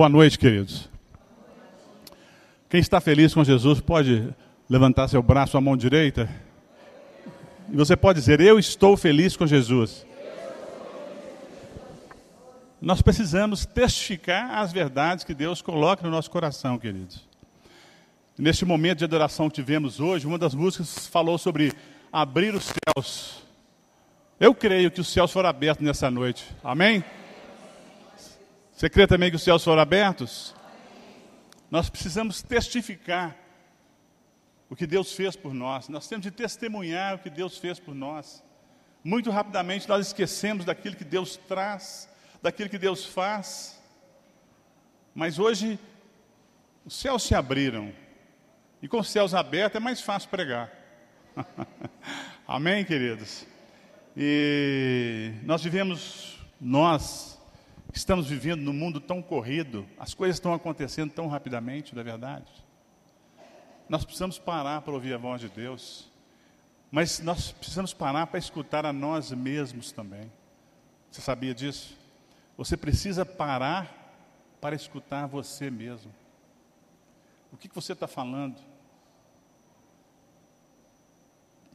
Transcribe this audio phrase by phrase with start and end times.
[0.00, 0.88] Boa noite, queridos.
[2.70, 4.32] Quem está feliz com Jesus pode
[4.66, 6.26] levantar seu braço, a mão direita.
[7.70, 10.06] E você pode dizer: Eu estou feliz com Jesus.
[12.80, 17.28] Nós precisamos testificar as verdades que Deus coloca no nosso coração, queridos.
[18.38, 21.74] Neste momento de adoração que tivemos hoje, uma das músicas falou sobre
[22.10, 23.42] abrir os céus.
[24.40, 26.46] Eu creio que os céus foram abertos nessa noite.
[26.64, 27.04] Amém?
[28.80, 30.54] Você crê também que os céus foram abertos?
[31.70, 33.36] Nós precisamos testificar
[34.70, 35.90] o que Deus fez por nós.
[35.90, 38.42] Nós temos de testemunhar o que Deus fez por nós.
[39.04, 42.08] Muito rapidamente nós esquecemos daquilo que Deus traz,
[42.40, 43.78] daquilo que Deus faz.
[45.14, 45.78] Mas hoje
[46.82, 47.92] os céus se abriram.
[48.80, 50.72] E com os céus abertos é mais fácil pregar.
[52.48, 53.46] Amém, queridos?
[54.16, 57.38] E nós vivemos, nós,
[57.92, 62.50] Estamos vivendo num mundo tão corrido, as coisas estão acontecendo tão rapidamente, não é verdade?
[63.88, 66.08] Nós precisamos parar para ouvir a voz de Deus,
[66.90, 70.30] mas nós precisamos parar para escutar a nós mesmos também.
[71.10, 71.96] Você sabia disso?
[72.56, 74.14] Você precisa parar
[74.60, 76.12] para escutar você mesmo.
[77.52, 78.60] O que, que você está falando?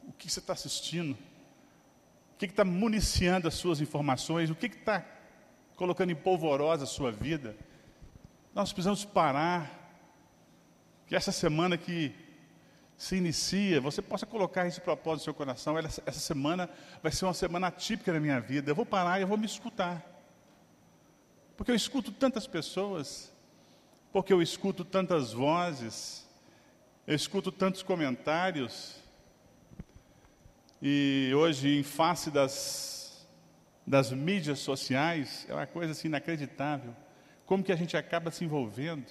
[0.08, 1.12] O que você está assistindo?
[1.12, 4.48] O que está municiando as suas informações?
[4.48, 5.04] O que está
[5.76, 7.54] colocando em polvorosa a sua vida,
[8.54, 9.84] nós precisamos parar.
[11.06, 12.12] Que essa semana que
[12.96, 15.78] se inicia, você possa colocar esse propósito no seu coração.
[15.78, 16.68] Essa semana
[17.02, 18.70] vai ser uma semana atípica na minha vida.
[18.70, 20.04] Eu vou parar e eu vou me escutar.
[21.56, 23.32] Porque eu escuto tantas pessoas,
[24.12, 26.26] porque eu escuto tantas vozes,
[27.06, 28.96] eu escuto tantos comentários.
[30.82, 32.95] E hoje, em face das
[33.86, 36.94] das mídias sociais é uma coisa assim inacreditável.
[37.44, 39.06] Como que a gente acaba se envolvendo?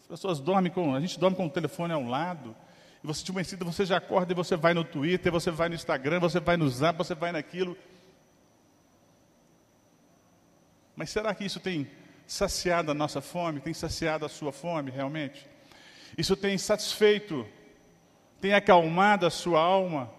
[0.00, 2.56] As pessoas dormem com, a gente dorme com o telefone ao lado.
[3.04, 5.74] E você de uma você já acorda e você vai no Twitter, você vai no
[5.74, 7.76] Instagram, você vai no Zap, você vai naquilo.
[10.96, 11.90] Mas será que isso tem
[12.26, 13.60] saciado a nossa fome?
[13.60, 15.46] Tem saciado a sua fome realmente?
[16.16, 17.46] Isso tem satisfeito?
[18.40, 20.10] Tem acalmado a sua alma?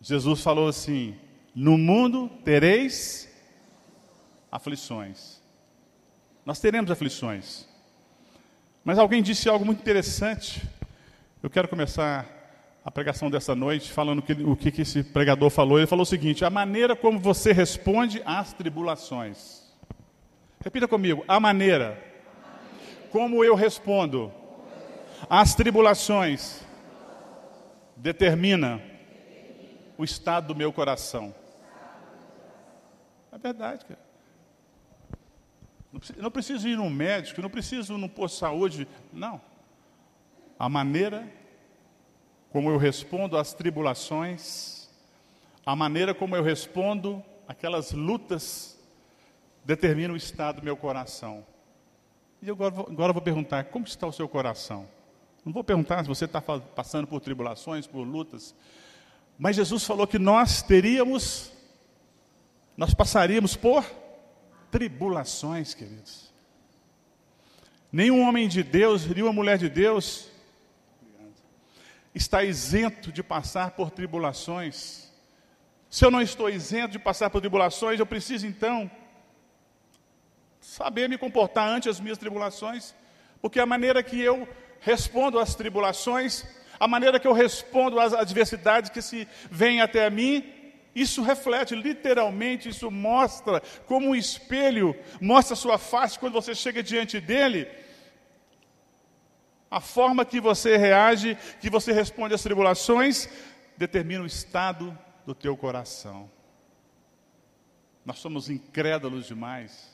[0.00, 1.16] Jesus falou assim:
[1.54, 3.28] No mundo tereis
[4.50, 5.40] aflições.
[6.44, 7.66] Nós teremos aflições.
[8.84, 10.62] Mas alguém disse algo muito interessante.
[11.42, 12.26] Eu quero começar
[12.84, 15.78] a pregação dessa noite falando que, o que, que esse pregador falou.
[15.78, 19.62] Ele falou o seguinte: a maneira como você responde às tribulações.
[20.64, 22.02] Repita comigo: a maneira
[23.10, 24.32] como eu respondo
[25.28, 26.62] às tribulações
[27.96, 28.80] determina
[29.98, 31.34] o estado do meu coração.
[33.32, 34.00] É verdade, cara.
[36.16, 38.88] Não preciso ir num médico, não preciso ir num posto de saúde.
[39.12, 39.40] Não.
[40.58, 41.28] A maneira
[42.50, 44.88] como eu respondo às tribulações,
[45.66, 48.78] a maneira como eu respondo aquelas lutas,
[49.64, 51.44] determina o estado do meu coração.
[52.40, 54.88] E agora, agora eu vou perguntar: como está o seu coração?
[55.44, 58.54] Não vou perguntar se você está passando por tribulações, por lutas,
[59.38, 61.52] mas Jesus falou que nós teríamos,
[62.76, 63.84] nós passaríamos por
[64.68, 66.32] tribulações, queridos.
[67.90, 70.28] Nenhum homem de Deus, nenhuma mulher de Deus
[72.12, 75.08] está isento de passar por tribulações.
[75.88, 78.90] Se eu não estou isento de passar por tribulações, eu preciso então
[80.60, 82.92] saber me comportar ante as minhas tribulações,
[83.40, 84.48] porque a maneira que eu
[84.80, 86.44] respondo às tribulações
[86.78, 90.44] a maneira que eu respondo às adversidades que se vêm até mim,
[90.94, 96.82] isso reflete, literalmente, isso mostra como um espelho mostra a sua face quando você chega
[96.82, 97.68] diante dele.
[99.70, 103.28] A forma que você reage, que você responde às tribulações,
[103.76, 104.96] determina o estado
[105.26, 106.28] do teu coração.
[108.04, 109.87] Nós somos incrédulos demais.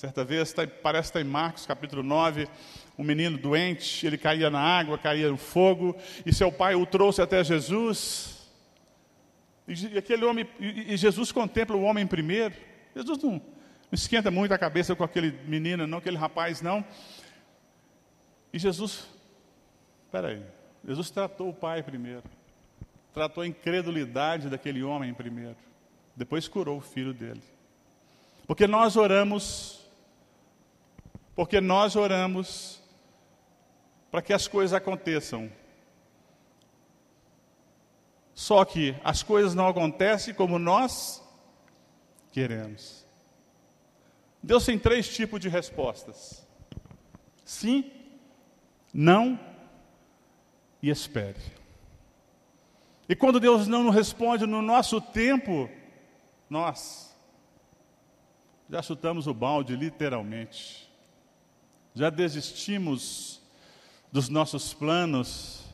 [0.00, 2.48] Certa vez, tá, parece estar tá em Marcos capítulo 9,
[2.96, 5.94] um menino doente, ele caía na água, caía no fogo,
[6.24, 8.48] e seu pai o trouxe até Jesus.
[9.68, 12.54] E, aquele homem, e, Jesus contempla o homem primeiro.
[12.96, 13.42] Jesus não, não
[13.92, 16.82] esquenta muito a cabeça com aquele menino, não, aquele rapaz, não.
[18.54, 19.06] E Jesus,
[20.14, 20.42] aí,
[20.82, 22.24] Jesus tratou o pai primeiro,
[23.12, 25.58] tratou a incredulidade daquele homem primeiro,
[26.16, 27.42] depois curou o filho dele.
[28.46, 29.79] Porque nós oramos
[31.40, 32.82] porque nós oramos
[34.10, 35.50] para que as coisas aconteçam.
[38.34, 41.22] Só que as coisas não acontecem como nós
[42.30, 43.06] queremos.
[44.42, 46.46] Deus tem três tipos de respostas:
[47.42, 47.90] sim,
[48.92, 49.40] não
[50.82, 51.40] e espere.
[53.08, 55.70] E quando Deus não nos responde no nosso tempo,
[56.50, 57.16] nós
[58.68, 60.89] já chutamos o balde, literalmente.
[61.94, 63.40] Já desistimos
[64.12, 65.64] dos nossos planos.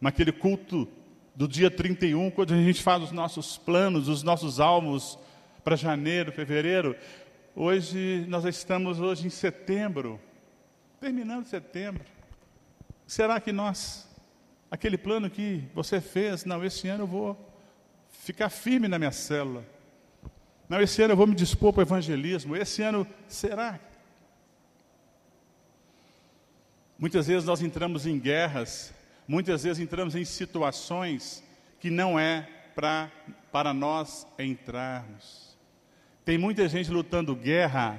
[0.00, 0.88] Naquele culto
[1.34, 5.18] do dia 31, quando a gente faz os nossos planos, os nossos alvos
[5.62, 6.96] para janeiro, fevereiro.
[7.54, 10.20] Hoje nós estamos hoje em setembro,
[11.00, 12.04] terminando setembro.
[13.06, 14.08] Será que nós,
[14.70, 17.48] aquele plano que você fez, não, esse ano eu vou
[18.08, 19.64] ficar firme na minha célula.
[20.68, 22.56] Não, esse ano eu vou me dispor para o evangelismo.
[22.56, 23.80] Esse ano, será?
[26.98, 28.92] Muitas vezes nós entramos em guerras,
[29.26, 31.44] muitas vezes entramos em situações
[31.78, 33.10] que não é pra,
[33.52, 35.56] para nós entrarmos.
[36.24, 37.98] Tem muita gente lutando guerra.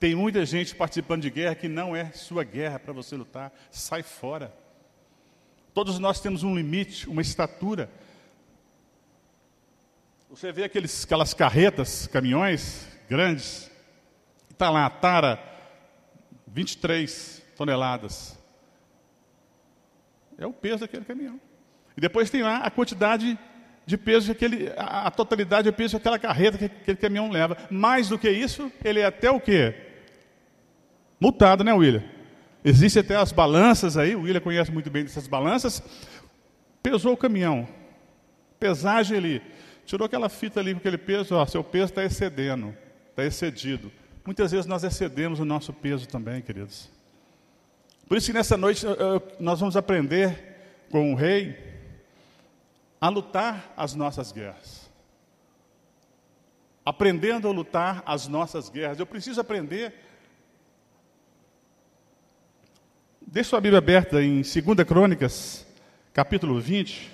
[0.00, 3.52] Tem muita gente participando de guerra que não é sua guerra para você lutar.
[3.70, 4.52] Sai fora.
[5.72, 7.90] Todos nós temos um limite, uma estatura.
[10.30, 13.70] Você vê aqueles, aquelas carretas, caminhões grandes.
[14.50, 15.36] Está lá a tara,
[16.54, 18.38] 23 toneladas.
[20.38, 21.40] É o peso daquele caminhão.
[21.96, 23.36] E depois tem lá a quantidade
[23.84, 27.56] de peso, aquele, a, a totalidade de peso daquela carreta que aquele caminhão leva.
[27.68, 29.74] Mais do que isso, ele é até o quê?
[31.18, 32.04] Multado, né, William?
[32.64, 35.82] Existem até as balanças aí, o William conhece muito bem dessas balanças.
[36.80, 37.66] Pesou o caminhão.
[38.60, 39.42] Pesagem ali.
[39.84, 42.74] Tirou aquela fita ali com aquele peso, ó, seu peso está excedendo,
[43.10, 43.90] está excedido.
[44.24, 46.88] Muitas vezes nós excedemos o nosso peso também, queridos.
[48.08, 48.86] Por isso que nessa noite
[49.38, 51.58] nós vamos aprender com o rei
[53.00, 54.90] a lutar as nossas guerras.
[56.86, 58.98] Aprendendo a lutar as nossas guerras.
[58.98, 59.94] Eu preciso aprender.
[63.20, 64.54] Deixa sua Bíblia aberta em 2
[64.86, 65.66] Crônicas,
[66.14, 67.10] capítulo 20.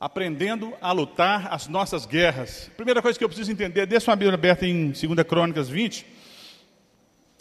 [0.00, 2.70] Aprendendo a lutar as nossas guerras.
[2.76, 6.06] Primeira coisa que eu preciso entender, deixa uma Bíblia aberta em 2 Crônicas 20.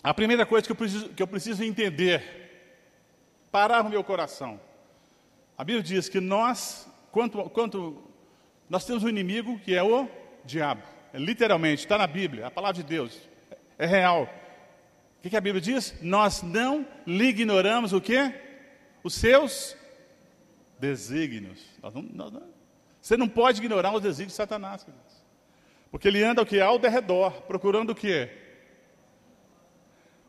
[0.03, 2.23] A primeira coisa que eu preciso, que eu preciso entender,
[3.51, 4.59] parar no meu coração.
[5.57, 8.03] A Bíblia diz que nós, quanto, quanto
[8.69, 10.09] nós temos um inimigo que é o
[10.43, 10.83] diabo.
[11.13, 13.19] É, literalmente, está na Bíblia, a palavra de Deus.
[13.77, 14.23] É, real.
[15.19, 15.95] O que, que a Bíblia diz?
[16.01, 18.33] Nós não lhe ignoramos o quê?
[19.03, 19.75] Os seus
[20.79, 21.63] desígnios.
[21.81, 22.43] Nós não, nós não,
[23.01, 25.25] você não pode ignorar os desígnios de Satanás, queridos.
[25.89, 26.59] Porque ele anda o que?
[26.59, 28.29] Ao derredor, procurando o que?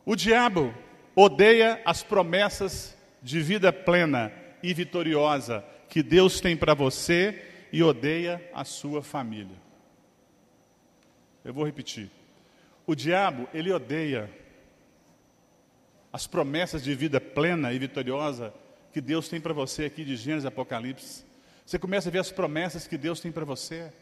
[0.04, 0.74] O diabo
[1.14, 8.42] odeia as promessas de vida plena e vitoriosa que Deus tem para você e odeia
[8.54, 9.56] a sua família.
[11.44, 12.10] Eu vou repetir.
[12.86, 14.30] O diabo, ele odeia
[16.12, 18.54] as promessas de vida plena e vitoriosa
[18.92, 21.24] que Deus tem para você aqui de Gênesis e Apocalipse.
[21.64, 23.92] Você começa a ver as promessas que Deus tem para você.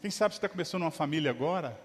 [0.00, 1.78] Quem sabe você está começando uma família agora?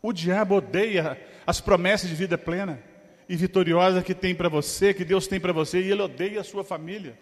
[0.00, 2.82] O diabo odeia as promessas de vida plena
[3.28, 6.44] e vitoriosa que tem para você, que Deus tem para você, e ele odeia a
[6.44, 7.16] sua família.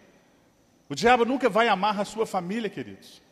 [0.89, 3.23] O diabo nunca vai amar a sua família, queridos.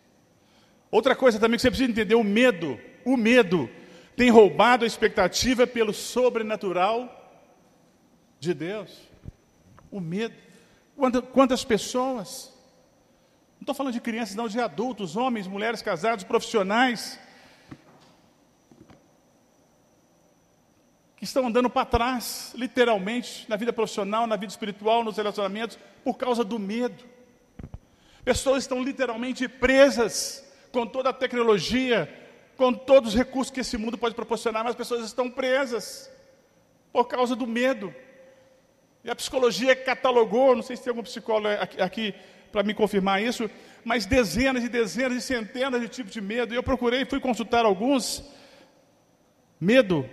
[0.91, 2.79] Outra coisa também que você precisa entender: o medo.
[3.05, 3.71] O medo
[4.19, 7.41] tem roubado a expectativa pelo sobrenatural
[8.41, 8.91] de Deus.
[9.93, 10.35] O medo.
[11.33, 12.53] Quantas pessoas,
[13.55, 17.17] não estou falando de crianças, não, de adultos, homens, mulheres casados, profissionais,
[21.17, 26.19] que estão andando para trás, literalmente, na vida profissional, na vida espiritual, nos relacionamentos, por
[26.19, 27.05] causa do medo.
[28.25, 32.27] Pessoas estão literalmente presas com toda a tecnologia,
[32.59, 36.11] com todos os recursos que esse mundo pode proporcionar, mas as pessoas estão presas
[36.93, 37.95] por causa do medo.
[39.05, 42.15] E a psicologia catalogou, não sei se tem algum psicólogo aqui, aqui
[42.51, 43.49] para me confirmar isso,
[43.85, 46.53] mas dezenas e dezenas e centenas de tipos de medo.
[46.53, 48.25] E eu procurei, fui consultar alguns.
[49.61, 50.11] Medo.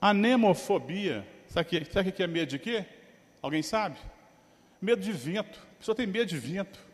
[0.00, 1.24] Anemofobia.
[1.46, 1.76] Sabe
[2.08, 2.84] o que é medo de quê?
[3.40, 3.98] Alguém sabe?
[4.82, 5.60] Medo de vento.
[5.74, 6.89] A pessoa tem medo de vento.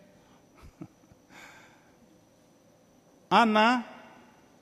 [3.43, 3.87] Ana,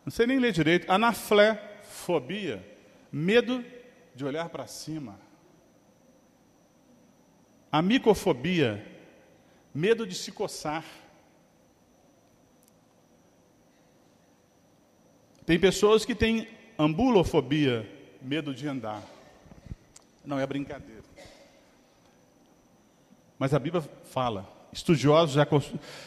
[0.04, 2.60] não sei nem ler direito, anaflefobia,
[3.12, 3.64] medo
[4.16, 5.16] de olhar para cima.
[7.70, 8.84] A micofobia,
[9.72, 10.84] medo de se coçar.
[15.46, 17.88] Tem pessoas que têm ambulofobia,
[18.20, 19.02] medo de andar.
[20.24, 21.04] Não é brincadeira.
[23.38, 25.46] Mas a Bíblia fala, estudiosos já,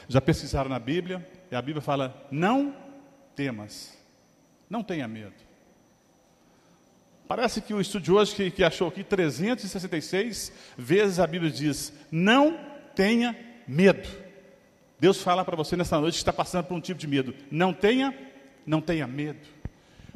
[0.09, 2.75] já pesquisaram na Bíblia, e a Bíblia fala: não
[3.35, 3.97] temas,
[4.69, 5.47] não tenha medo.
[7.27, 12.57] Parece que o estudioso que, que achou aqui 366 vezes a Bíblia diz: não
[12.95, 13.37] tenha
[13.67, 14.07] medo.
[14.99, 17.35] Deus fala para você nessa noite que está passando por um tipo de medo.
[17.51, 18.17] Não tenha,
[18.65, 19.47] não tenha medo.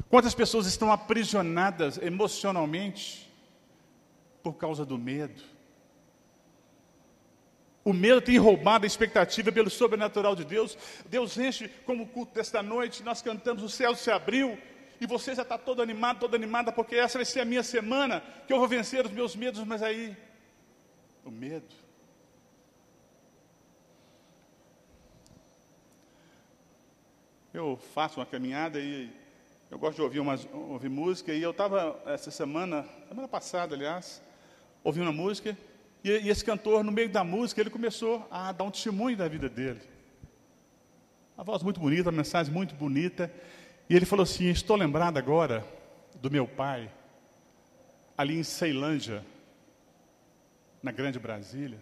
[0.08, 3.30] Quantas pessoas estão aprisionadas emocionalmente
[4.42, 5.42] por causa do medo?
[7.84, 10.78] O medo tem roubado a expectativa pelo sobrenatural de Deus.
[11.06, 14.56] Deus enche, como o culto desta noite, nós cantamos, o céu se abriu,
[15.00, 18.22] e você já está todo animado, toda animada, porque essa vai ser a minha semana,
[18.46, 20.16] que eu vou vencer os meus medos, mas aí,
[21.24, 21.74] o medo.
[27.52, 29.10] Eu faço uma caminhada e
[29.68, 34.22] eu gosto de ouvir, umas, ouvir música, e eu estava essa semana, semana passada, aliás,
[34.84, 35.56] ouvindo uma música,
[36.04, 39.28] e, e esse cantor, no meio da música, ele começou a dar um testemunho da
[39.28, 39.80] vida dele.
[41.36, 43.32] A voz muito bonita, a mensagem muito bonita.
[43.88, 45.64] E ele falou assim: Estou lembrado agora
[46.20, 46.90] do meu pai,
[48.16, 49.24] ali em Ceilândia,
[50.82, 51.78] na Grande Brasília.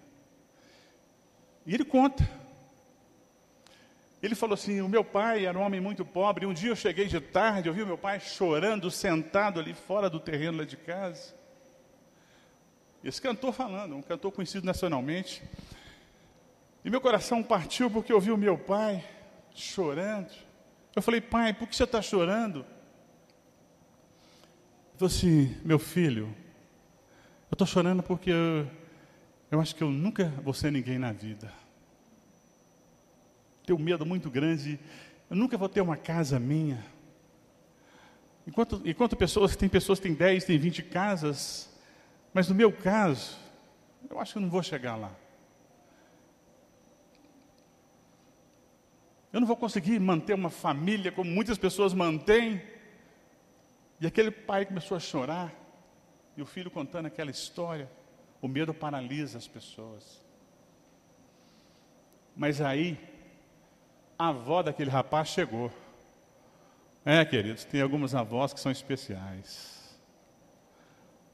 [1.67, 2.29] E ele conta.
[4.23, 6.47] Ele falou assim: O meu pai era um homem muito pobre.
[6.47, 10.11] Um dia eu cheguei de tarde, eu vi o meu pai chorando, sentado ali fora
[10.11, 11.39] do terreno lá de casa.
[13.02, 15.42] Esse cantor falando, um cantor conhecido nacionalmente.
[16.85, 19.02] E meu coração partiu porque eu vi o meu pai
[19.54, 20.30] chorando.
[20.95, 22.59] Eu falei, pai, por que você está chorando?
[24.90, 26.26] Ele falou assim, meu filho,
[27.50, 28.69] eu estou chorando porque eu,
[29.50, 31.50] eu acho que eu nunca vou ser ninguém na vida.
[33.64, 34.78] Tenho medo muito grande,
[35.30, 36.85] eu nunca vou ter uma casa minha.
[38.47, 41.70] Enquanto, enquanto pessoas, tem pessoas que têm 10, têm 20 casas,
[42.33, 43.37] mas no meu caso,
[44.09, 45.11] eu acho que eu não vou chegar lá.
[49.33, 52.61] Eu não vou conseguir manter uma família como muitas pessoas mantêm.
[54.01, 55.53] E aquele pai começou a chorar,
[56.37, 57.89] e o filho contando aquela história.
[58.43, 60.21] O medo paralisa as pessoas.
[62.35, 62.99] Mas aí,
[64.19, 65.71] a avó daquele rapaz chegou.
[67.05, 69.80] É, queridos, tem algumas avós que são especiais.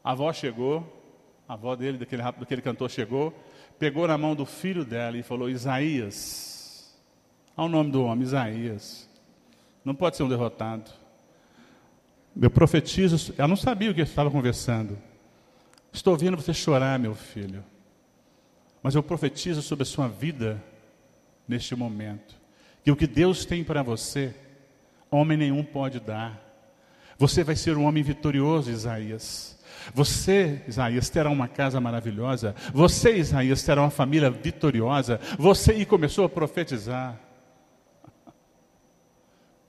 [0.07, 0.87] A avó chegou,
[1.49, 3.35] a avó dele, daquele, daquele cantor chegou,
[3.77, 6.97] pegou na mão do filho dela e falou: Isaías.
[7.57, 9.11] Olha o nome do homem, Isaías.
[9.85, 10.89] Não pode ser um derrotado.
[12.41, 14.97] Eu profetizo, ela não sabia o que estava conversando.
[15.93, 17.65] Estou ouvindo você chorar, meu filho.
[18.85, 20.63] Mas eu profetizo sobre a sua vida
[21.49, 22.37] neste momento.
[22.85, 24.33] Que o que Deus tem para você,
[25.11, 26.41] homem nenhum pode dar.
[27.19, 29.56] Você vai ser um homem vitorioso, Isaías.
[29.95, 32.55] Você, Isaías, terá uma casa maravilhosa.
[32.73, 35.21] Você, Isaías, terá uma família vitoriosa.
[35.39, 37.19] Você, e começou a profetizar.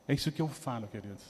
[0.07, 1.23] É isso que eu falo, queridos.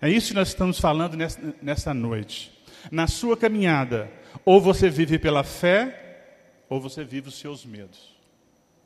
[0.00, 1.16] É isso que nós estamos falando
[1.60, 2.52] nessa, noite.
[2.90, 4.10] Na sua caminhada,
[4.44, 6.24] ou você vive pela fé,
[6.68, 8.16] ou você vive os seus medos.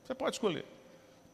[0.04, 0.64] Você pode escolher.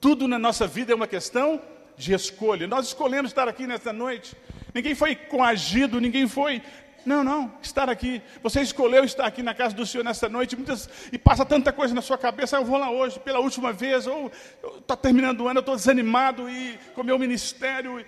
[0.01, 1.61] Tudo na nossa vida é uma questão
[1.97, 2.67] de escolha.
[2.67, 4.37] Nós escolhemos estar aqui nessa noite.
[4.75, 6.63] Ninguém foi coagido, ninguém foi
[7.05, 8.23] não, não, estar aqui.
[8.43, 11.95] Você escolheu estar aqui na casa do Senhor nessa noite muitas, e passa tanta coisa
[11.95, 12.57] na sua cabeça.
[12.57, 14.31] Ah, eu vou lá hoje pela última vez, ou
[14.79, 18.05] está terminando o ano, eu estou desanimado e com o meu ministério.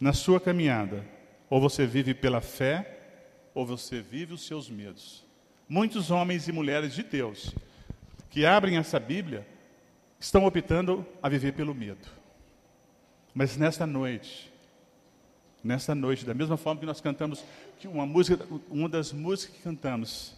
[0.00, 1.04] Na sua caminhada,
[1.48, 2.98] ou você vive pela fé,
[3.54, 5.24] ou você vive os seus medos.
[5.68, 7.54] Muitos homens e mulheres de Deus
[8.30, 9.46] que abrem essa Bíblia
[10.18, 12.08] estão optando a viver pelo medo.
[13.34, 14.49] Mas nesta noite,
[15.62, 17.44] nesta noite, da mesma forma que nós cantamos
[17.78, 20.34] que uma música, uma das músicas que cantamos,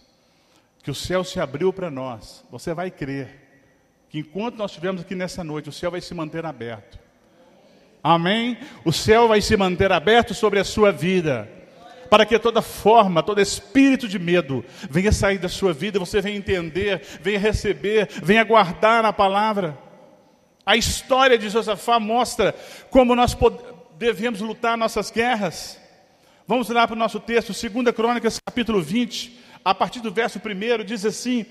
[0.83, 2.45] que o céu se abriu para nós.
[2.51, 3.41] Você vai crer
[4.11, 6.99] que enquanto nós estivermos aqui nessa noite, o céu vai se manter aberto.
[8.03, 8.59] Amém?
[8.85, 11.49] O céu vai se manter aberto sobre a sua vida.
[12.11, 16.37] Para que toda forma, todo espírito de medo venha sair da sua vida, você venha
[16.37, 19.79] entender, venha receber, venha guardar a palavra.
[20.67, 22.55] A história de Josafá mostra
[22.91, 23.72] como nós podemos
[24.03, 25.79] devemos lutar nossas guerras.
[26.45, 30.85] Vamos lá para o nosso texto, 2 Crônicas, capítulo 20, a partir do verso 1,
[30.85, 31.47] diz assim: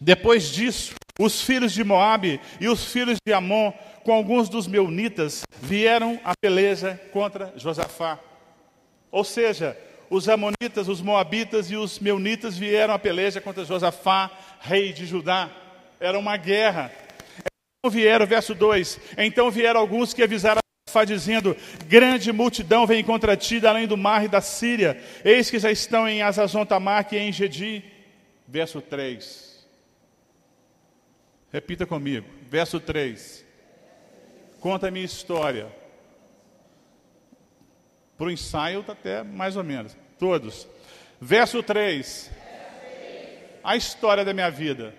[0.00, 5.44] Depois disso, os filhos de Moabe e os filhos de Amon, com alguns dos meunitas,
[5.62, 8.18] vieram a peleja contra Josafá.
[9.12, 9.78] Ou seja,
[10.10, 15.48] os Amonitas, os Moabitas e os Meunitas vieram a peleja contra Josafá, rei de Judá.
[16.00, 16.90] Era uma guerra.
[17.78, 20.63] Então vieram, verso 2: Então vieram alguns que avisaram
[20.94, 21.56] Josafá, dizendo:
[21.88, 25.02] Grande multidão vem contra ti, da além do mar e da Síria.
[25.24, 27.82] Eis que já estão em Azazontamar e em Gedi.
[28.46, 29.66] Verso 3.
[31.52, 32.26] Repita comigo.
[32.48, 33.44] Verso 3.
[34.60, 35.66] Conta a minha história.
[38.16, 39.96] Para o ensaio está até mais ou menos.
[40.18, 40.68] Todos.
[41.20, 42.30] Verso 3.
[43.62, 44.94] A história da minha vida.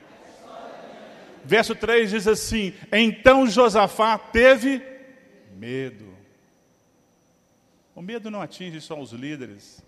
[1.45, 4.94] Verso 3 diz assim: Então Josafá teve
[5.55, 6.13] medo.
[7.95, 9.81] O medo não atinge só os líderes.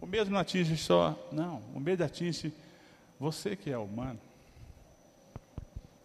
[0.00, 1.16] O medo não atinge só.
[1.32, 2.52] Não, o medo atinge
[3.18, 4.20] você que é humano.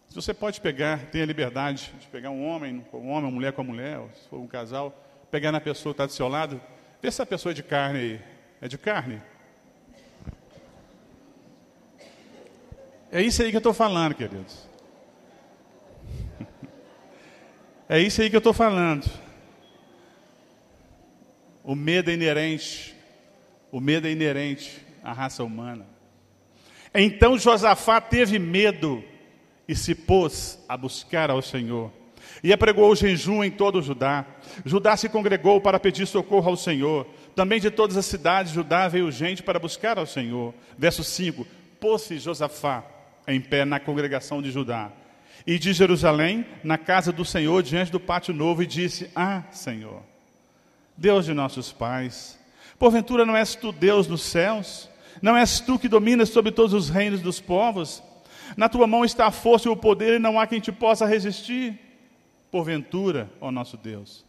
[0.08, 3.32] Se você pode pegar, tem a liberdade de pegar um homem com um homem, uma
[3.32, 4.94] mulher com uma mulher, se for um casal,
[5.32, 6.62] pegar na pessoa que está do seu lado,
[7.02, 8.22] vê se a pessoa é de carne aí.
[8.62, 9.22] É de carne?
[13.12, 14.71] É isso aí que eu estou falando, queridos.
[17.92, 19.06] É isso aí que eu estou falando.
[21.62, 22.96] O medo é inerente.
[23.70, 25.86] O medo é inerente à raça humana.
[26.96, 29.04] Então Josafá teve medo
[29.68, 31.92] e se pôs a buscar ao Senhor.
[32.42, 34.26] E apregou o jejum em todo o Judá.
[34.64, 37.06] Judá se congregou para pedir socorro ao Senhor.
[37.36, 40.54] Também de todas as cidades de Judá veio gente para buscar ao Senhor.
[40.78, 41.46] Verso 5:
[41.78, 42.86] Pôs-se Josafá
[43.28, 44.94] em pé na congregação de Judá
[45.46, 50.02] e de Jerusalém na casa do Senhor diante do pátio novo e disse: Ah, Senhor,
[50.96, 52.40] Deus de nossos pais,
[52.78, 54.90] porventura não és tu Deus dos céus?
[55.22, 58.02] Não és tu que dominas sobre todos os reinos dos povos?
[58.58, 61.06] Na tua mão está a força e o poder e não há quem te possa
[61.06, 61.80] resistir.
[62.50, 64.26] Porventura, ó nosso Deus,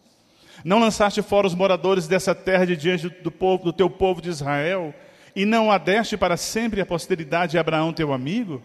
[0.65, 4.29] não lançaste fora os moradores dessa terra de diante do, povo, do teu povo de
[4.29, 4.95] Israel
[5.35, 8.63] e não adeste para sempre a posteridade de Abraão, teu amigo?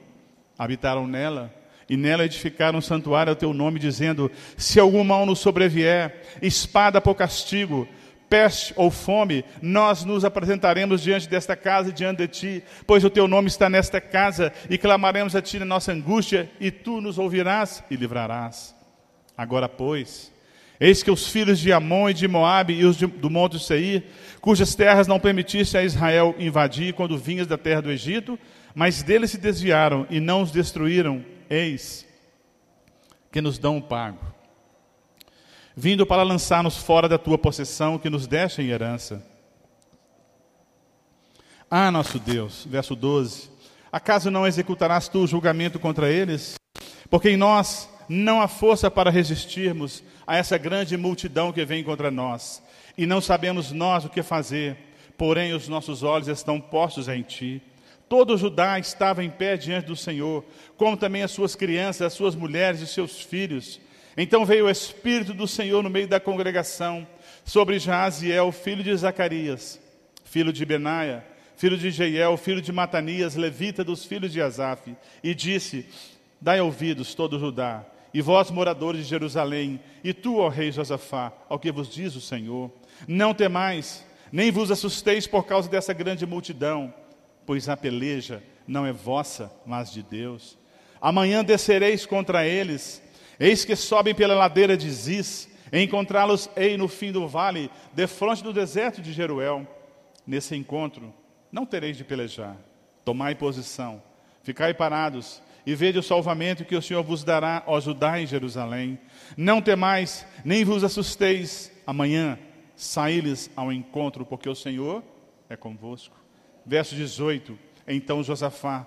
[0.58, 1.54] habitaram nela,
[1.90, 7.00] e nela edificaram um santuário ao teu nome, dizendo: Se algum mal nos sobrevier, espada
[7.00, 7.88] por castigo,
[8.30, 13.10] peste ou fome, nós nos apresentaremos diante desta casa e diante de ti, pois o
[13.10, 17.18] teu nome está nesta casa, e clamaremos a ti na nossa angústia, e tu nos
[17.18, 18.76] ouvirás e livrarás.
[19.38, 20.34] Agora, pois,
[20.80, 24.04] eis que os filhos de Amon e de Moabe e os de, do monte Seir,
[24.42, 28.38] cujas terras não permitiste a Israel invadir quando vinhas da terra do Egito,
[28.76, 32.06] mas deles se desviaram e não os destruíram, eis
[33.32, 34.20] que nos dão o pago.
[35.76, 39.24] Vindo para lançar-nos fora da tua possessão, que nos deste em herança.
[41.70, 43.50] Ah, nosso Deus, verso 12:
[43.92, 46.56] Acaso não executarás tu o julgamento contra eles?
[47.10, 52.10] Porque em nós não há força para resistirmos a essa grande multidão que vem contra
[52.10, 52.62] nós,
[52.98, 54.78] e não sabemos nós o que fazer,
[55.18, 57.62] porém os nossos olhos estão postos em ti.
[58.10, 60.46] Todo Judá estava em pé diante do Senhor,
[60.78, 63.82] como também as suas crianças, as suas mulheres e seus filhos.
[64.16, 67.06] Então veio o Espírito do Senhor no meio da congregação
[67.44, 69.80] sobre Jaziel, filho de Zacarias,
[70.24, 71.24] filho de Benaia,
[71.58, 75.86] filho de Jeiel, filho de Matanias, levita dos filhos de Asaf, e disse:
[76.40, 81.60] Dai ouvidos, todo Judá, e vós, moradores de Jerusalém, e tu, ó rei Josafá, ao
[81.60, 82.72] que vos diz o Senhor:
[83.06, 86.94] Não temais, nem vos assusteis por causa dessa grande multidão
[87.48, 90.60] pois a peleja não é vossa, mas de Deus.
[91.00, 93.02] Amanhã descereis contra eles,
[93.40, 98.52] eis que sobem pela ladeira de Ziz, encontrá-los ei no fim do vale, defronte do
[98.52, 99.66] deserto de Jeruel.
[100.26, 101.14] Nesse encontro,
[101.50, 102.58] não tereis de pelejar,
[103.06, 104.04] tomai posição,
[104.44, 109.00] ficai parados, e vede o salvamento que o Senhor vos dará, ó Judá em Jerusalém.
[109.38, 112.38] Não temais, nem vos assusteis, amanhã
[112.76, 115.02] saí-lhes ao encontro, porque o Senhor
[115.50, 116.27] é convosco.
[116.68, 118.86] Verso 18: Então Josafá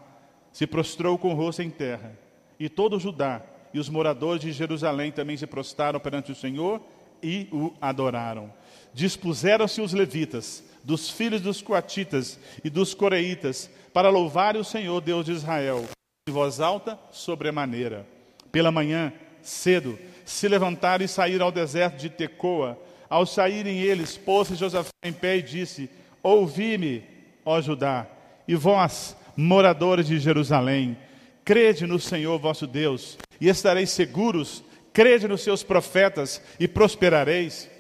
[0.53, 2.13] se prostrou com o rosto em terra,
[2.59, 3.41] e todo Judá
[3.73, 6.83] e os moradores de Jerusalém também se prostraram perante o Senhor
[7.23, 8.53] e o adoraram.
[8.93, 15.25] Dispuseram-se os levitas, dos filhos dos coatitas e dos coreitas, para louvar o Senhor Deus
[15.25, 15.87] de Israel,
[16.29, 18.07] em voz alta, sobremaneira.
[18.53, 22.79] Pela manhã, cedo, se levantaram e saíram ao deserto de Tecoa.
[23.09, 25.89] Ao saírem eles, pôs-se Josafá em pé e disse:
[26.23, 27.05] Ouvi-me,
[27.45, 28.07] ó Judá,
[28.47, 30.97] e vós, moradores de Jerusalém,
[31.45, 37.71] crede no Senhor vosso Deus, e estareis seguros, crede nos seus profetas, e prosperareis.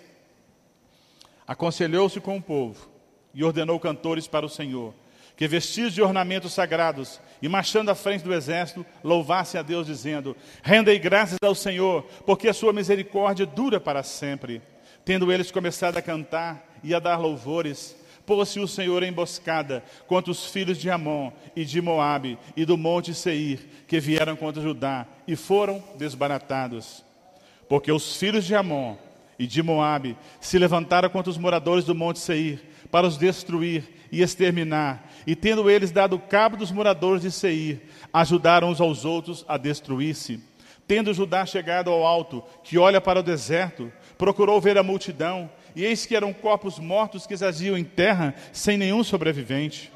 [1.47, 2.89] Aconselhou-se com o povo,
[3.35, 4.95] e ordenou cantores para o Senhor,
[5.37, 10.37] que vestidos de ornamentos sagrados, e marchando à frente do exército, louvassem a Deus, dizendo:
[10.63, 14.61] Rendei graças ao Senhor, porque a sua misericórdia dura para sempre.
[15.05, 17.97] Tendo eles começado a cantar e a dar louvores,
[18.31, 23.13] pôs-se o Senhor emboscada contra os filhos de Amon e de Moabe e do monte
[23.13, 27.05] Seir, que vieram contra Judá, e foram desbaratados.
[27.69, 28.95] Porque os filhos de Amon
[29.37, 34.23] e de Moabe se levantaram contra os moradores do monte Seir, para os destruir e
[34.23, 37.81] exterminar, e tendo eles dado cabo dos moradores de Seir,
[38.13, 40.41] ajudaram uns aos outros a destruir-se.
[40.87, 45.85] Tendo Judá chegado ao alto, que olha para o deserto, procurou ver a multidão, e
[45.85, 49.93] eis que eram corpos mortos que jaziam em terra, sem nenhum sobrevivente.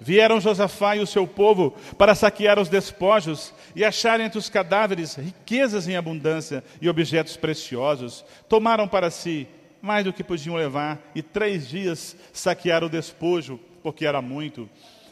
[0.00, 5.14] Vieram Josafá e o seu povo para saquear os despojos e acharem entre os cadáveres
[5.14, 8.24] riquezas em abundância e objetos preciosos.
[8.48, 9.46] Tomaram para si
[9.80, 14.68] mais do que podiam levar e três dias saquearam o despojo, porque era muito.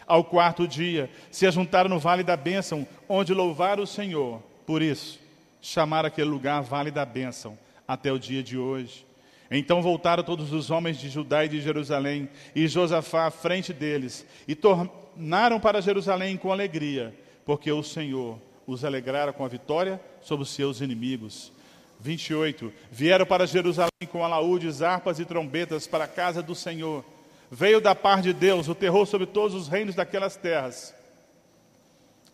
[0.06, 4.42] Ao quarto dia se ajuntaram no vale da bênção, onde louvaram o Senhor.
[4.66, 5.20] Por isso,
[5.60, 9.06] chamaram aquele lugar Vale da Bênção até o dia de hoje.
[9.50, 14.24] Então voltaram todos os homens de Judá e de Jerusalém, e Josafá à frente deles,
[14.46, 17.12] e tornaram para Jerusalém com alegria,
[17.44, 21.52] porque o Senhor os alegrara com a vitória sobre os seus inimigos.
[21.98, 22.72] 28.
[22.90, 27.04] Vieram para Jerusalém com alaúdes, harpas e trombetas para a casa do Senhor.
[27.50, 30.94] Veio da parte de Deus o terror sobre todos os reinos daquelas terras.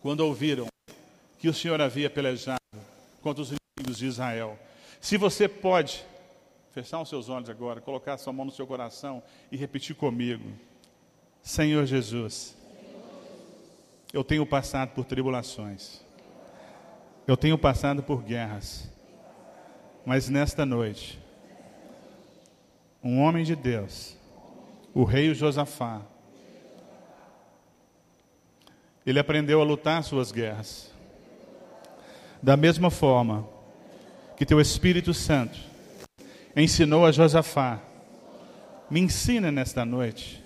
[0.01, 0.67] Quando ouviram
[1.39, 2.59] que o Senhor havia pelejado
[3.21, 4.57] contra os inimigos de Israel.
[5.01, 6.05] Se você pode
[6.77, 10.43] fechar os seus olhos agora, colocar a sua mão no seu coração e repetir comigo:
[11.41, 12.55] Senhor Jesus,
[14.13, 16.01] eu tenho passado por tribulações,
[17.25, 18.87] eu tenho passado por guerras,
[20.05, 21.19] mas nesta noite,
[23.03, 24.15] um homem de Deus,
[24.93, 26.03] o rei Josafá,
[29.03, 30.93] ele aprendeu a lutar suas guerras.
[32.39, 33.49] Da mesma forma
[34.35, 35.66] que teu Espírito Santo
[36.63, 37.79] ensinou a Josafá,
[38.89, 40.43] me ensina nesta noite,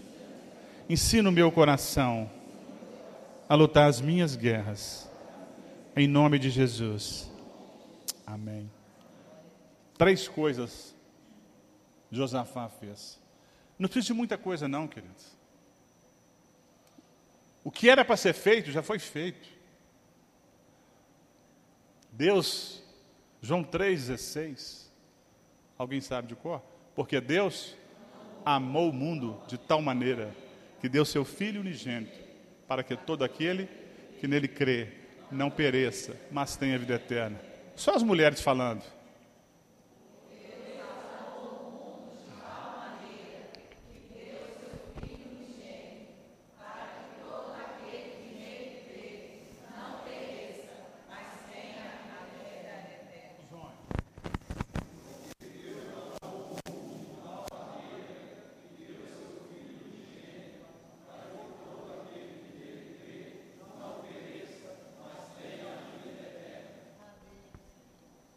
[0.89, 2.29] ensina o meu coração
[3.47, 5.09] a lutar as minhas guerras,
[5.95, 7.29] em nome de Jesus.
[8.25, 8.69] Amém.
[9.97, 10.95] Três coisas
[12.11, 13.19] Josafá fez.
[13.79, 15.25] Não precisa de muita coisa, não, queridos.
[17.63, 19.49] O que era para ser feito já foi feito.
[22.11, 22.81] Deus,
[23.41, 24.90] João 3,16,
[25.81, 26.61] alguém sabe de cor?
[26.95, 27.75] Porque Deus
[28.45, 30.35] amou o mundo de tal maneira
[30.79, 32.17] que deu seu Filho unigênito,
[32.67, 33.67] para que todo aquele
[34.19, 34.89] que nele crê
[35.31, 37.39] não pereça, mas tenha vida eterna.
[37.75, 38.83] Só as mulheres falando.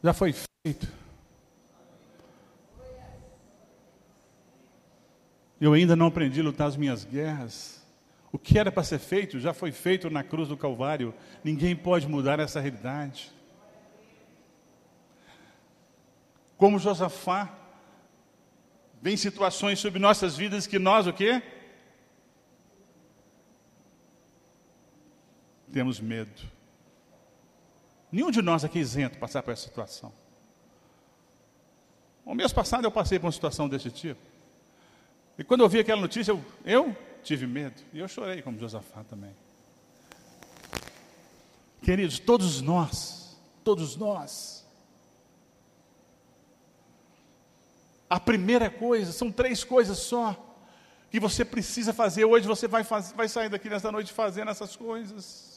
[0.05, 0.87] Já foi feito.
[5.59, 7.83] Eu ainda não aprendi a lutar as minhas guerras.
[8.31, 11.15] O que era para ser feito já foi feito na cruz do Calvário.
[11.43, 13.33] Ninguém pode mudar essa realidade.
[16.59, 17.57] Como Josafá,
[19.01, 21.43] vem situações sobre nossas vidas que nós o quê?
[25.73, 26.43] Temos medo.
[28.15, 30.13] Nenhum de nós aqui é isento passar por essa situação.
[32.25, 34.21] O mês passado eu passei por uma situação desse tipo.
[35.37, 37.75] E quando eu vi aquela notícia, eu, eu tive medo.
[37.93, 39.35] E eu chorei, como Josafá também.
[41.83, 44.65] Queridos, todos nós, todos nós.
[48.09, 50.37] A primeira coisa, são três coisas só,
[51.11, 52.25] que você precisa fazer.
[52.25, 55.54] Hoje você vai, faz, vai sair daqui nesta noite fazendo essas coisas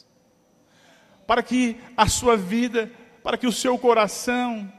[1.28, 2.90] para que a sua vida,
[3.22, 4.72] para que o seu coração,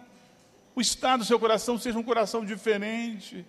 [0.76, 3.46] o estado do seu coração seja um coração diferente.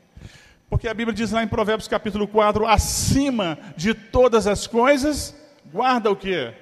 [0.68, 5.34] Porque a Bíblia diz lá em Provérbios capítulo 4, acima de todas as coisas,
[5.72, 6.54] guarda o quê?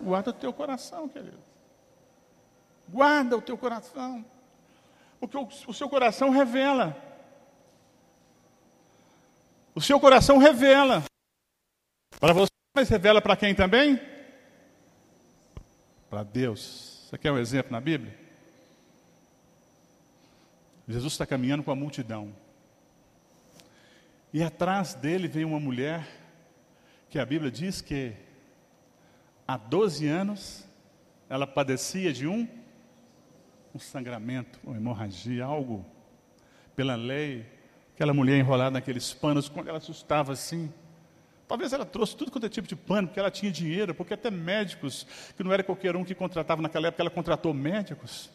[0.00, 1.38] Guarda o teu coração, querido.
[2.88, 4.24] Guarda o teu coração.
[5.20, 6.96] Porque o, o seu coração revela.
[9.72, 11.04] O seu coração revela.
[12.18, 14.17] Para você, mas revela para quem também?
[16.08, 17.06] Para Deus.
[17.08, 18.16] Você quer um exemplo na Bíblia?
[20.86, 22.34] Jesus está caminhando com a multidão.
[24.32, 26.08] E atrás dele veio uma mulher
[27.10, 28.14] que a Bíblia diz que
[29.46, 30.64] há 12 anos
[31.28, 32.48] ela padecia de um,
[33.74, 35.84] um sangramento, uma hemorragia, algo
[36.74, 37.58] pela lei
[37.98, 40.72] Aquela mulher enrolada naqueles panos, quando ela assustava assim.
[41.48, 44.30] Talvez ela trouxe tudo quanto é tipo de pano, porque ela tinha dinheiro, porque até
[44.30, 48.30] médicos, que não era qualquer um que contratava naquela época, ela contratou médicos.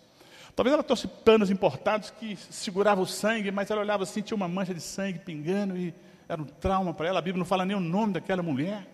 [0.55, 4.47] Talvez ela trouxe panos importados que seguravam o sangue, mas ela olhava assim, tinha uma
[4.47, 5.93] mancha de sangue pingando e
[6.27, 7.19] era um trauma para ela.
[7.19, 8.87] A Bíblia não fala nem o nome daquela mulher.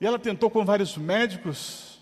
[0.00, 1.98] E ela tentou com vários médicos,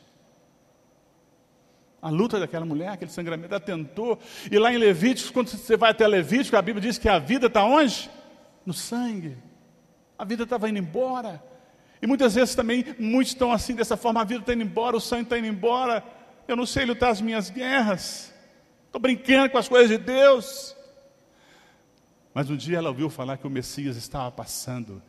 [2.02, 4.18] a luta daquela mulher, aquele sangramento, ela tentou.
[4.50, 7.46] E lá em Levíticos, quando você vai até Levítico, a Bíblia diz que a vida
[7.46, 8.10] está onde?
[8.66, 9.38] No sangue.
[10.18, 11.42] A vida estava indo embora.
[12.00, 15.00] E muitas vezes também, muitos estão assim, dessa forma, a vida está indo embora, o
[15.00, 16.04] sangue está indo embora.
[16.46, 18.32] Eu não sei lutar as minhas guerras.
[18.86, 20.76] Estou brincando com as coisas de Deus.
[22.32, 25.02] Mas um dia ela ouviu falar que o Messias estava passando.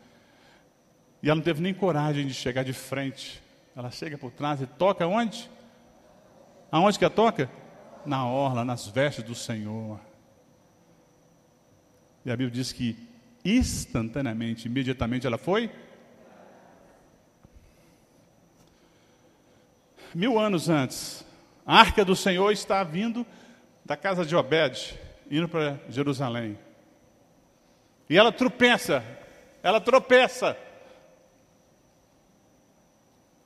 [1.21, 3.43] E ela não teve nem coragem de chegar de frente.
[3.75, 5.49] Ela chega por trás e toca onde?
[6.71, 7.49] Aonde que a toca?
[8.05, 9.99] Na orla, nas vestes do Senhor.
[12.23, 12.97] E a Bíblia diz que
[13.45, 15.69] instantaneamente, imediatamente ela foi.
[20.13, 21.25] Mil anos antes,
[21.65, 23.25] a arca do Senhor está vindo
[23.85, 26.57] da casa de Obed, indo para Jerusalém.
[28.09, 29.03] E ela tropeça,
[29.61, 30.57] ela tropeça.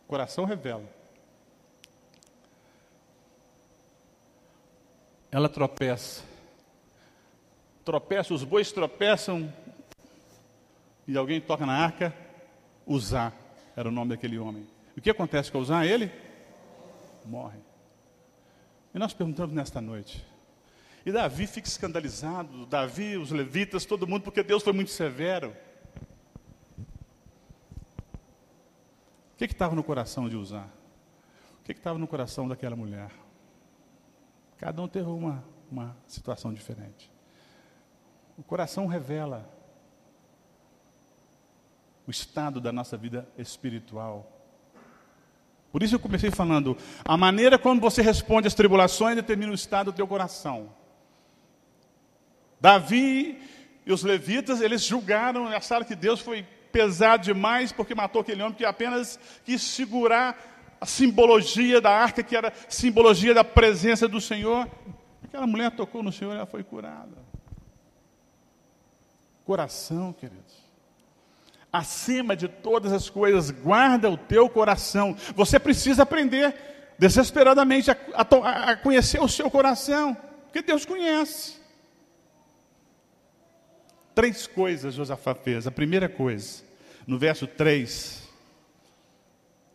[0.05, 0.99] O coração revela.
[5.31, 6.23] ela tropeça.
[7.85, 9.51] Tropeça, os bois tropeçam
[11.09, 12.13] e alguém toca na arca.
[12.85, 13.33] Usar
[13.75, 14.67] era o nome daquele homem.
[14.95, 15.83] O que acontece com Usar?
[15.83, 16.11] Ele
[17.25, 17.57] morre.
[18.93, 20.23] E nós perguntamos nesta noite.
[21.03, 25.55] E Davi fica escandalizado, Davi, os levitas, todo mundo, porque Deus foi muito severo.
[29.33, 30.69] O que estava no coração de Usar?
[31.59, 33.09] O que estava no coração daquela mulher?
[34.57, 37.11] Cada um teve uma, uma situação diferente.
[38.37, 39.58] O coração revela
[42.09, 44.27] o estado da nossa vida espiritual.
[45.71, 49.91] Por isso eu comecei falando, a maneira como você responde às tribulações determina o estado
[49.91, 50.73] do teu coração.
[52.59, 53.39] Davi
[53.85, 56.41] e os levitas, eles julgaram, acharam que Deus foi
[56.71, 60.35] pesado demais porque matou aquele homem que apenas quis segurar
[60.81, 64.67] a simbologia da arca, que era simbologia da presença do Senhor.
[65.23, 67.19] Aquela mulher tocou no Senhor e ela foi curada.
[69.45, 70.68] Coração, queridos.
[71.71, 75.15] Acima de todas as coisas, guarda o teu coração.
[75.35, 76.55] Você precisa aprender
[76.97, 81.59] desesperadamente a, a, a conhecer o seu coração, porque Deus conhece.
[84.15, 85.65] Três coisas Josafá fez.
[85.65, 86.63] A primeira coisa,
[87.05, 88.27] no verso 3,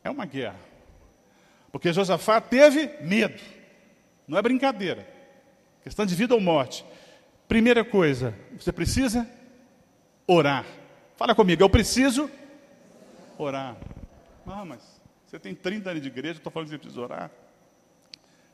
[0.03, 0.61] é uma guerra.
[1.73, 3.41] Porque Josafá teve medo.
[4.29, 5.09] Não é brincadeira.
[5.83, 6.85] Questão de vida ou morte.
[7.49, 9.29] Primeira coisa, você precisa
[10.27, 10.65] orar.
[11.17, 12.29] Fala comigo, eu preciso
[13.39, 13.77] orar.
[14.47, 14.81] Ah, mas
[15.27, 17.31] você tem 30 anos de igreja, estou falando que você precisa orar.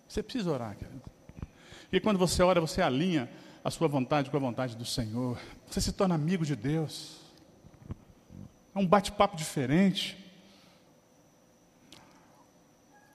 [0.07, 1.03] Você precisa orar, querido.
[1.93, 3.31] E quando você ora, você alinha
[3.65, 5.39] a sua vontade com a vontade do Senhor.
[5.67, 7.21] Você se torna amigo de Deus.
[8.75, 10.17] É um bate-papo diferente.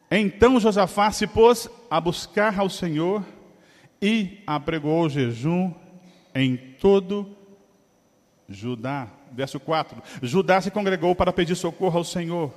[0.09, 3.25] Então Josafá se pôs a buscar ao Senhor
[4.01, 5.73] e apregou o jejum
[6.33, 7.35] em todo
[8.47, 9.07] Judá.
[9.35, 12.53] Verso 4: Judá se congregou para pedir socorro ao Senhor.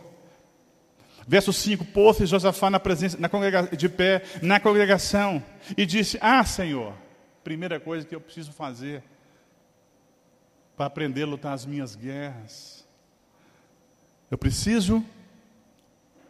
[1.26, 3.28] Verso 5: Pôs-se Josafá na presença, na
[3.76, 5.42] de pé na congregação
[5.76, 6.94] e disse: Ah, Senhor,
[7.42, 9.02] primeira coisa que eu preciso fazer
[10.76, 12.86] para aprender a lutar as minhas guerras,
[14.30, 15.04] eu preciso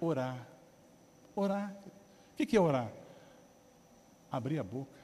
[0.01, 0.39] orar.
[1.37, 1.75] Orar.
[2.33, 2.91] O que é orar?
[4.33, 4.99] Abrir a boca.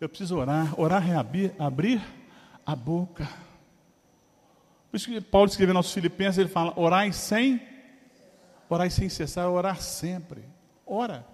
[0.00, 0.78] Eu preciso orar.
[0.78, 2.02] Orar é abrir, abrir
[2.66, 3.28] a boca.
[4.92, 7.62] Por isso que Paulo escreveu aos Filipenses, ele fala: orai sem,
[8.68, 10.44] orai sem cessar, orar sempre.
[10.86, 11.24] Ora,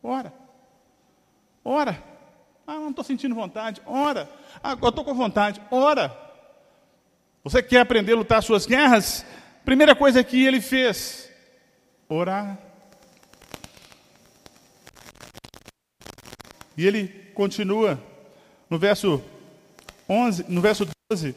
[0.00, 0.32] ora,
[1.64, 2.00] ora.
[2.64, 3.82] Ah, não estou sentindo vontade.
[3.84, 4.30] Ora.
[4.62, 5.60] Ah, eu estou com vontade.
[5.72, 6.16] Ora.
[7.42, 9.26] Você quer aprender a lutar suas guerras?
[9.64, 11.28] Primeira coisa que ele fez,
[12.08, 12.56] orar.
[16.76, 18.00] E ele continua
[18.70, 19.20] no verso
[20.08, 21.34] 11, no verso 12.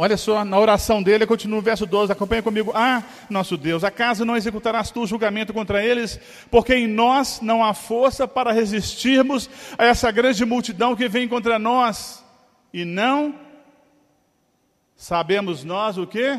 [0.00, 2.70] Olha só, na oração dele, continua no verso 12, acompanha comigo.
[2.74, 6.20] Ah, nosso Deus, acaso não executarás tu o julgamento contra eles?
[6.50, 11.58] Porque em nós não há força para resistirmos a essa grande multidão que vem contra
[11.58, 12.24] nós.
[12.72, 13.34] E não
[14.94, 16.38] sabemos nós o que?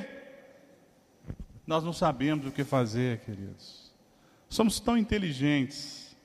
[1.70, 3.92] nós não sabemos o que fazer, queridos.
[4.50, 6.18] Somos tão inteligentes,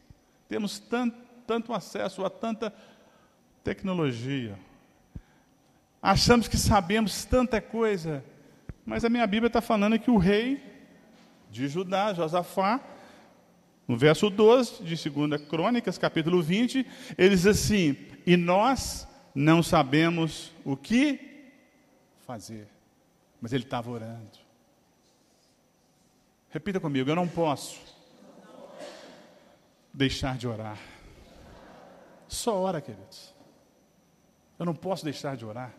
[0.49, 2.73] temos tanto, tanto acesso a tanta
[3.63, 4.59] tecnologia.
[6.07, 8.23] Achamos que sabemos tanta coisa,
[8.85, 10.63] mas a minha Bíblia está falando que o rei
[11.51, 12.79] de Judá, Josafá,
[13.89, 16.87] no verso 12 de 2 Crônicas, capítulo 20,
[17.17, 21.49] ele diz assim: E nós não sabemos o que
[22.27, 22.69] fazer.
[23.41, 24.39] Mas ele estava orando.
[26.51, 27.81] Repita comigo: eu não posso
[29.91, 30.79] deixar de orar.
[32.29, 33.35] Só ora, queridos.
[34.59, 35.73] Eu não posso deixar de orar.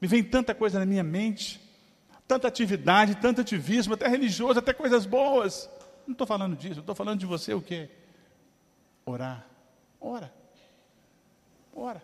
[0.00, 1.60] Me vem tanta coisa na minha mente,
[2.26, 5.68] tanta atividade, tanto ativismo, até religioso, até coisas boas.
[6.06, 7.90] Não estou falando disso, estou falando de você o quê?
[9.04, 9.46] Orar.
[10.00, 10.32] Ora.
[11.74, 12.02] Ora.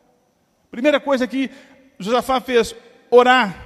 [0.71, 1.51] Primeira coisa que
[1.99, 2.75] Josafá fez,
[3.11, 3.65] orar.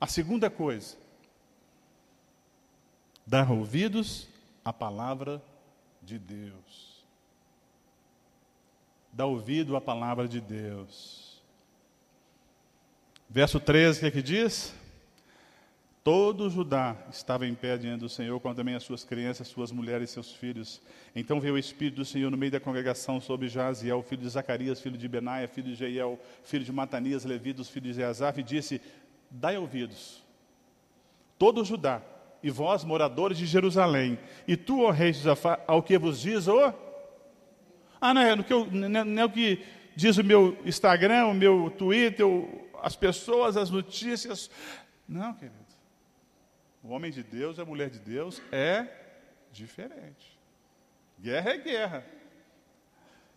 [0.00, 0.96] A segunda coisa,
[3.26, 4.26] dar ouvidos
[4.64, 5.42] à palavra
[6.02, 7.04] de Deus.
[9.12, 11.29] Dar ouvido à palavra de Deus.
[13.32, 14.74] Verso 13, o que é que diz?
[16.02, 20.10] Todo Judá estava em pé diante do Senhor, como também as suas crianças, suas mulheres
[20.10, 20.82] e seus filhos.
[21.14, 24.80] Então veio o Espírito do Senhor no meio da congregação sobre Jaziel, filho de Zacarias,
[24.80, 28.42] filho de Benaia, filho de Jeiel, filho de Matanias, Levi, dos filhos de Azaf, e
[28.42, 28.80] disse,
[29.30, 30.24] dai ouvidos,
[31.38, 32.02] todo Judá,
[32.42, 36.74] e vós, moradores de Jerusalém, e tu, ó rei Josafá, ao que vos diz o...
[38.00, 39.62] Ah, não é, no que eu, não é o que
[39.94, 42.26] diz o meu Instagram, o meu Twitter,
[42.82, 44.50] as pessoas, as notícias.
[45.08, 45.56] Não, querido.
[46.82, 48.86] O homem de Deus a mulher de Deus é
[49.52, 50.38] diferente.
[51.18, 52.06] Guerra é guerra.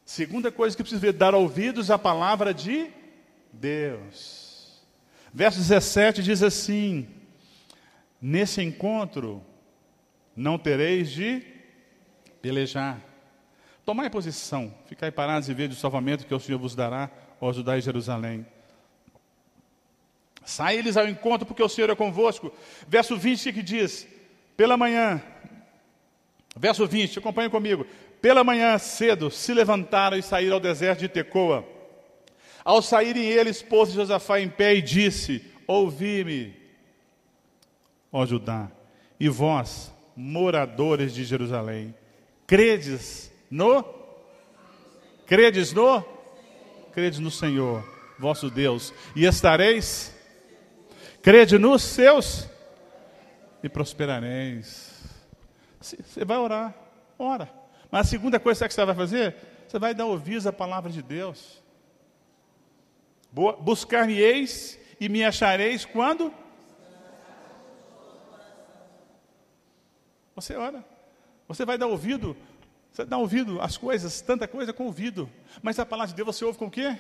[0.06, 2.90] Segunda coisa que precisa ver, dar ouvidos à palavra de
[3.52, 4.82] Deus.
[5.34, 7.08] Verso 17 diz assim:
[8.22, 9.44] Nesse encontro
[10.36, 11.46] não tereis de
[12.42, 13.02] pelejar.
[13.86, 17.10] Tomai posição, ficai parados e vede o salvamento que o Senhor vos dará,
[17.42, 18.46] ó Judá e Jerusalém.
[20.46, 22.54] Sai eles ao encontro, porque o Senhor é convosco.
[22.88, 24.08] Verso 20, o que diz?
[24.58, 25.22] Pela manhã,
[26.56, 27.86] verso 20, acompanhe comigo.
[28.22, 31.66] Pela manhã, cedo, se levantaram e saíram ao deserto de Tecoa.
[32.64, 36.56] Ao saírem eles, pôs Josafá em pé e disse: Ouvi-me,
[38.12, 38.72] ó Judá,
[39.20, 41.94] e vós, moradores de Jerusalém,
[42.48, 43.84] credes no?
[45.26, 46.06] Credes no?
[46.94, 47.84] Credes no Senhor,
[48.20, 50.13] vosso Deus, e estareis
[51.24, 52.50] Crede nos seus
[53.64, 54.92] e prosperareis.
[55.80, 56.76] Você vai orar,
[57.18, 57.50] ora.
[57.90, 61.02] Mas a segunda coisa que você vai fazer, você vai dar ouvidos à palavra de
[61.02, 61.64] Deus.
[63.32, 66.34] Buscar-me-eis e me achareis quando?
[70.36, 70.84] Você ora.
[71.48, 72.36] Você vai dar ouvido.
[72.92, 75.30] Você dá ouvido às coisas, tanta coisa com ouvido.
[75.62, 77.00] Mas a palavra de Deus você ouve com o quê?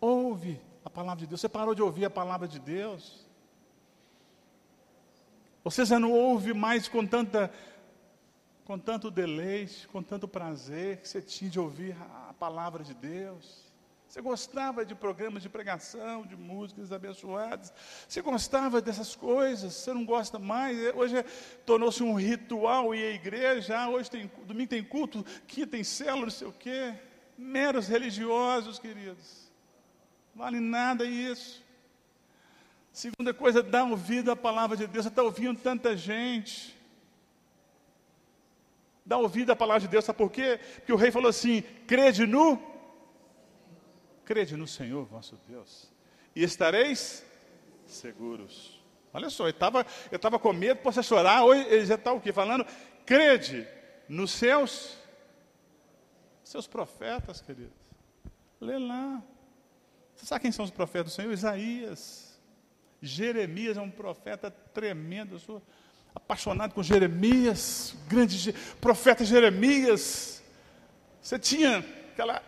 [0.00, 1.40] Ouve a palavra de Deus.
[1.40, 3.26] Você parou de ouvir a palavra de Deus?
[5.62, 7.52] Você já não ouve mais com tanta
[8.64, 11.96] com tanto deleite, com tanto prazer que você tinha de ouvir
[12.28, 13.66] a palavra de Deus.
[14.06, 17.72] Você gostava de programas de pregação, de músicas abençoadas.
[18.06, 19.72] Você gostava dessas coisas.
[19.74, 20.76] Você não gosta mais.
[20.94, 21.22] Hoje é,
[21.64, 23.78] tornou-se um ritual ir à igreja.
[23.78, 26.94] Ah, hoje tem domingo tem culto, quinta tem célula, não sei o quê.
[27.36, 29.47] Meros religiosos, queridos.
[30.38, 31.60] Vale nada isso.
[32.92, 35.04] Segunda coisa, dá ouvido à palavra de Deus.
[35.04, 36.78] Você está ouvindo tanta gente.
[39.04, 40.60] Dá ouvido à palavra de Deus, sabe por quê?
[40.76, 42.56] Porque o rei falou assim: crede no,
[44.24, 45.90] crede no Senhor vosso Deus,
[46.36, 47.26] e estareis
[47.84, 48.80] seguros.
[49.12, 52.20] Olha só, ele estava eu tava com medo, possa chorar, hoje ele já está o
[52.20, 52.32] quê?
[52.32, 52.64] Falando,
[53.04, 53.66] crede
[54.08, 54.96] nos seus,
[56.44, 57.74] seus profetas, queridos.
[58.60, 59.20] Lê lá.
[60.18, 61.32] Você sabe quem são os profetas do Senhor?
[61.32, 62.36] Isaías.
[63.00, 65.36] Jeremias é um profeta tremendo.
[65.36, 65.62] Eu sou
[66.12, 70.42] apaixonado com Jeremias, grande profeta Jeremias.
[71.22, 71.78] Você tinha
[72.12, 72.42] aquela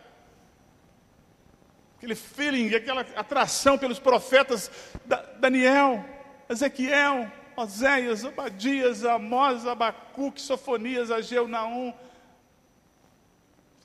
[1.95, 4.69] aquele feeling, aquela atração pelos profetas
[5.05, 6.03] da, Daniel,
[6.49, 11.93] Ezequiel, Oséias, Obadias, Amós, Abacuque, Sofonias, Ageu, Naum.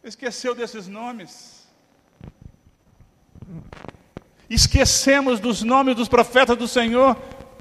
[0.03, 1.56] Esqueceu desses nomes?
[4.49, 7.17] Esquecemos dos nomes dos profetas do Senhor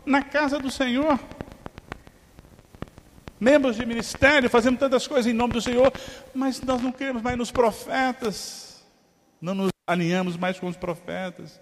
[0.06, 1.20] na casa do Senhor.
[3.40, 5.92] Membros de ministério, fazemos tantas coisas em nome do Senhor,
[6.34, 8.86] mas nós não queremos mais nos profetas,
[9.42, 11.60] não nos alinhamos mais com os profetas,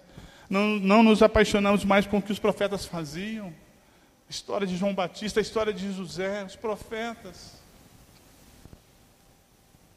[0.48, 3.52] não, não nos apaixonamos mais com o que os profetas faziam.
[4.28, 7.52] História de João Batista, a história de José, os profetas.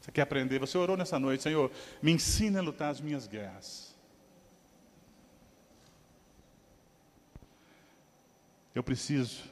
[0.01, 0.59] Você quer aprender?
[0.59, 1.71] Você orou nessa noite, Senhor,
[2.01, 3.86] me ensina a lutar as minhas guerras.
[8.77, 9.43] Eu preciso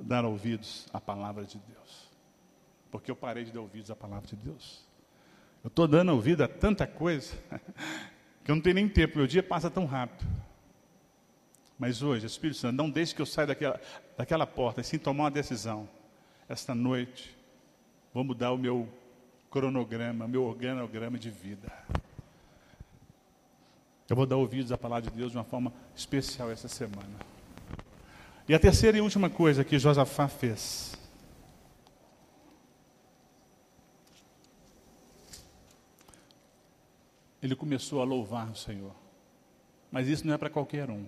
[0.00, 2.10] dar ouvidos à palavra de Deus.
[2.90, 4.84] Porque eu parei de dar ouvidos à palavra de Deus.
[5.62, 7.36] Eu estou dando ouvido a tanta coisa
[8.42, 9.16] que eu não tenho nem tempo.
[9.16, 10.28] Meu dia passa tão rápido.
[11.78, 13.80] Mas hoje, Espírito Santo, não deixe que eu saia daquela,
[14.16, 15.88] daquela porta sem tomar uma decisão.
[16.48, 17.32] Esta noite,
[18.12, 18.88] vou mudar o meu
[19.52, 21.72] cronograma, meu organograma de vida.
[24.10, 27.33] Eu vou dar ouvidos à palavra de Deus de uma forma especial essa semana.
[28.46, 30.94] E a terceira e última coisa que Josafá fez.
[37.42, 38.94] Ele começou a louvar o Senhor.
[39.90, 41.06] Mas isso não é para qualquer um.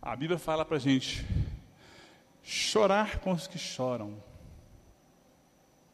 [0.00, 1.26] A Bíblia fala para a gente
[2.42, 4.22] chorar com os que choram.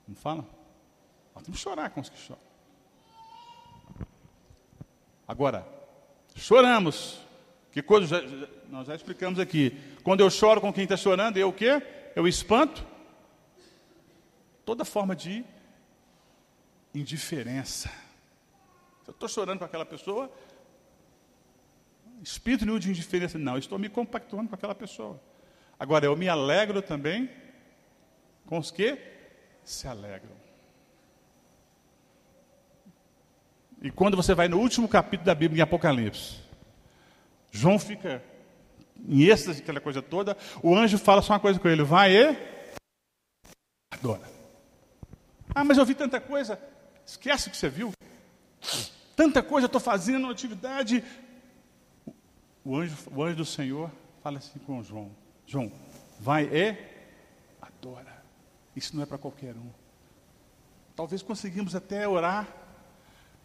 [0.07, 0.45] Não fala?
[1.35, 2.41] Nós temos que chorar com os que choram.
[5.27, 5.67] Agora,
[6.35, 7.28] choramos.
[7.73, 9.79] Que coisa já, já, nós já explicamos aqui.
[10.03, 11.83] Quando eu choro com quem está chorando, eu o quê?
[12.17, 12.85] Eu espanto
[14.65, 15.45] toda forma de
[16.95, 17.89] indiferença.
[19.03, 20.31] Se eu estou chorando com aquela pessoa,
[22.23, 25.21] espírito nenhum de indiferença, não, estou me compactuando com aquela pessoa.
[25.79, 27.31] Agora, eu me alegro também
[28.47, 28.99] com os que
[29.65, 30.37] se alegram.
[33.81, 36.48] E quando você vai no último capítulo da Bíblia, em Apocalipse,
[37.51, 38.23] João fica
[39.07, 42.37] em êxtase, aquela coisa toda, o anjo fala só uma coisa com ele, vai e
[43.93, 44.29] adora.
[45.55, 46.61] Ah, mas eu vi tanta coisa.
[47.07, 47.93] Esquece o que você viu.
[49.17, 51.03] Tanta coisa eu estou fazendo, uma atividade,
[52.65, 53.91] o anjo, o anjo do Senhor
[54.23, 55.11] fala assim com João:
[55.47, 55.73] João,
[56.21, 56.77] vai e
[57.61, 58.23] adora.
[58.77, 59.71] Isso não é para qualquer um.
[60.95, 62.47] Talvez conseguimos até orar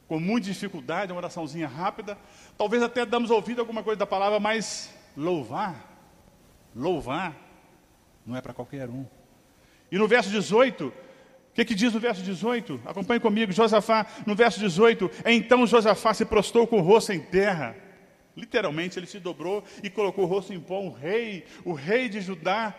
[0.08, 2.18] com muita dificuldade, uma oraçãozinha rápida.
[2.58, 5.76] Talvez até damos ouvido a alguma coisa da palavra, mas louvar,
[6.76, 7.36] louvar,
[8.26, 9.06] não é para qualquer um.
[9.92, 10.94] E no verso 18, o
[11.54, 12.82] que, que, diz no verso 18?
[12.86, 15.10] Acompanhe comigo, Josafá, no verso 18.
[15.26, 17.76] Então Josafá se prostrou com o rosto em terra
[18.36, 20.80] Literalmente, ele se dobrou e colocou o rosto em pó.
[20.80, 22.74] O rei, o rei de Judá,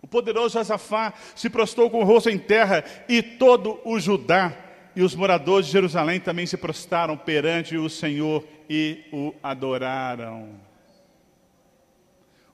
[0.00, 4.56] o poderoso Josafá, se prostrou com o rosto em terra e todo o Judá
[4.96, 10.58] e os moradores de Jerusalém também se prostraram perante o Senhor e o adoraram.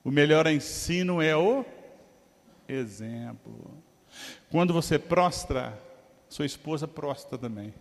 [0.03, 1.65] O melhor ensino é o
[2.67, 3.81] exemplo.
[4.51, 5.81] Quando você prostra,
[6.27, 7.73] sua esposa prostra também.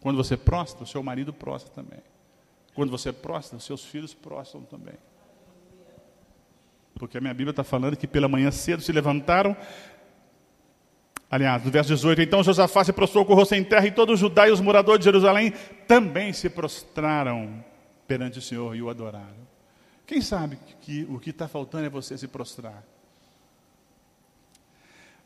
[0.00, 2.00] Quando você prostra, o seu marido prostra também.
[2.74, 4.94] Quando você prostra, os seus filhos prostram também.
[6.94, 9.56] Porque a minha Bíblia está falando que pela manhã cedo se levantaram.
[11.32, 14.12] Aliás, no verso 18, então Josafá se prostrou com o rosto em terra e todo
[14.12, 15.54] o Judá e os moradores de Jerusalém
[15.88, 17.64] também se prostraram
[18.06, 19.48] perante o Senhor e o adoraram.
[20.06, 22.84] Quem sabe que o que está faltando é você se prostrar?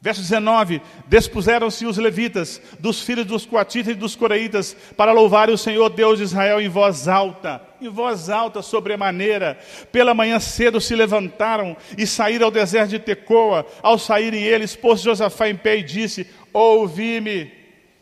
[0.00, 5.58] Verso 19: Despuseram-se os levitas, dos filhos dos coatitas e dos coreitas, para louvar o
[5.58, 9.58] Senhor Deus de Israel em voz alta, em voz alta sobremaneira.
[9.90, 13.66] Pela manhã cedo se levantaram e saíram ao deserto de Tecoa.
[13.82, 17.50] Ao saírem eles, pôs Josafá em pé e disse: Ouvi-me,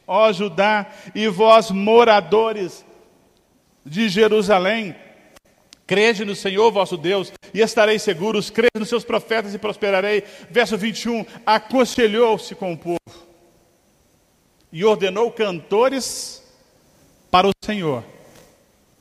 [0.06, 2.84] ó Judá, e vós moradores
[3.86, 4.96] de Jerusalém,
[5.86, 10.24] Crede no Senhor vosso Deus e estareis seguros, crede nos seus profetas e prosperarei.
[10.50, 12.98] Verso 21, aconselhou-se com o povo
[14.72, 16.42] e ordenou cantores
[17.30, 18.02] para o Senhor.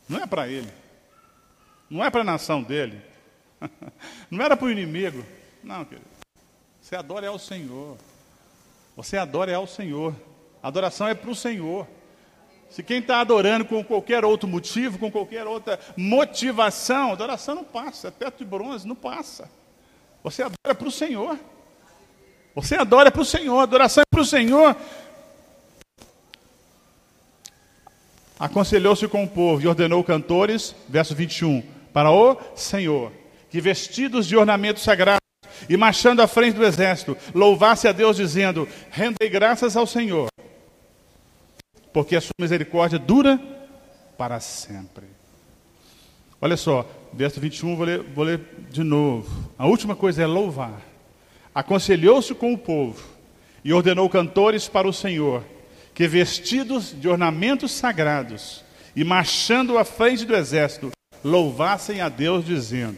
[0.09, 0.69] Não é para ele,
[1.89, 3.01] não é para a nação dele,
[4.29, 5.23] não era para o inimigo.
[5.63, 6.05] Não, querido.
[6.81, 7.97] Você adora é ao Senhor.
[8.95, 10.13] Você adora é ao Senhor.
[10.61, 11.87] A adoração é para o Senhor.
[12.73, 18.09] Se quem está adorando com qualquer outro motivo, com qualquer outra motivação, adoração não passa,
[18.09, 19.47] teto de bronze, não passa.
[20.23, 21.37] Você adora para o Senhor.
[22.55, 24.75] Você adora para o Senhor, adoração é para o Senhor.
[28.39, 31.61] Aconselhou-se com o povo e ordenou cantores, verso 21,
[31.93, 33.11] para o Senhor,
[33.51, 35.21] que vestidos de ornamentos sagrados
[35.69, 40.32] e marchando à frente do exército, louvasse a Deus, dizendo: Rendei graças ao Senhor
[41.93, 43.39] porque a sua misericórdia dura
[44.17, 45.05] para sempre.
[46.41, 49.49] Olha só, verso 21, vou ler, vou ler de novo.
[49.57, 50.81] A última coisa é louvar.
[51.55, 53.01] Aconselhou-se com o povo
[53.63, 55.43] e ordenou cantores para o Senhor,
[55.93, 58.63] que vestidos de ornamentos sagrados
[58.95, 60.91] e marchando à frente do exército,
[61.23, 62.97] louvassem a Deus, dizendo: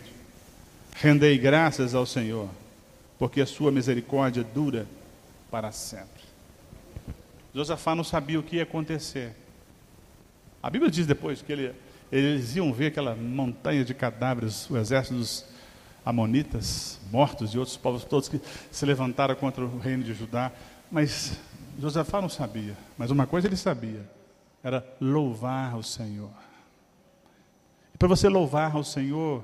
[0.95, 2.49] Rendei graças ao Senhor,
[3.19, 4.87] porque a sua misericórdia dura
[5.51, 6.14] para sempre.
[7.55, 9.33] Josafá não sabia o que ia acontecer.
[10.61, 11.73] A Bíblia diz depois que ele,
[12.11, 15.45] eles iam ver aquela montanha de cadáveres, o exército dos
[16.05, 20.51] amonitas, mortos e outros povos todos que se levantaram contra o reino de Judá.
[20.91, 21.39] Mas
[21.79, 22.75] Josafá não sabia.
[22.97, 24.05] Mas uma coisa ele sabia:
[24.61, 26.33] era louvar o Senhor.
[27.93, 29.41] E para você louvar ao Senhor,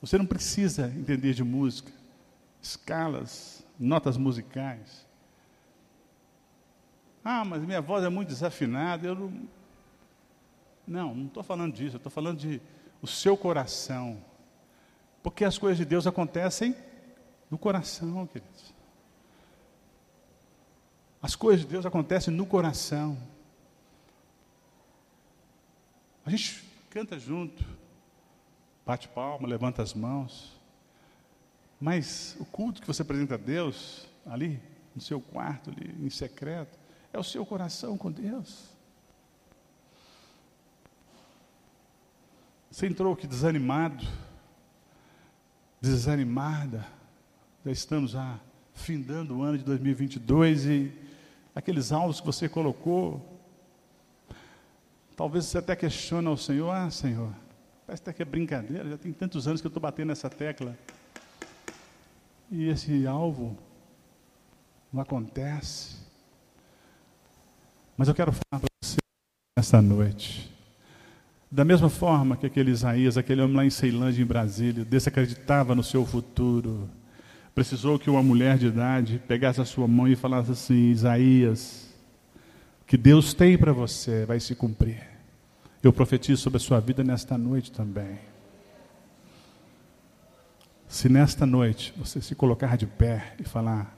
[0.00, 1.90] você não precisa entender de música,
[2.62, 5.07] escalas, notas musicais.
[7.30, 9.06] Ah, mas minha voz é muito desafinada.
[9.06, 9.48] Eu não.
[10.86, 11.98] Não, estou falando disso.
[11.98, 12.58] Estou falando de
[13.02, 14.24] o seu coração.
[15.22, 16.74] Porque as coisas de Deus acontecem
[17.50, 18.72] no coração, queridos.
[21.20, 23.18] As coisas de Deus acontecem no coração.
[26.24, 27.62] A gente canta junto,
[28.86, 30.58] bate palma, levanta as mãos.
[31.78, 34.58] Mas o culto que você apresenta a Deus, ali,
[34.94, 38.76] no seu quarto, ali, em secreto, é o seu coração com Deus.
[42.70, 44.06] Você entrou aqui desanimado,
[45.80, 46.86] desanimada,
[47.64, 48.38] já estamos já
[48.72, 50.92] findando o ano de 2022 e
[51.54, 53.40] aqueles alvos que você colocou,
[55.16, 57.34] talvez você até questione ao Senhor, ah Senhor,
[57.84, 60.78] parece até que é brincadeira, já tem tantos anos que eu estou batendo nessa tecla.
[62.50, 63.58] E esse alvo
[64.92, 66.07] não acontece.
[67.98, 68.96] Mas eu quero falar para você
[69.58, 70.48] nessa noite.
[71.50, 75.82] Da mesma forma que aquele Isaías, aquele homem lá em Ceilândia, em Brasília, desacreditava no
[75.82, 76.88] seu futuro,
[77.52, 81.92] precisou que uma mulher de idade pegasse a sua mão e falasse assim: Isaías,
[82.86, 85.02] que Deus tem para você vai se cumprir.
[85.82, 88.20] Eu profetizo sobre a sua vida nesta noite também.
[90.86, 93.92] Se nesta noite você se colocar de pé e falar: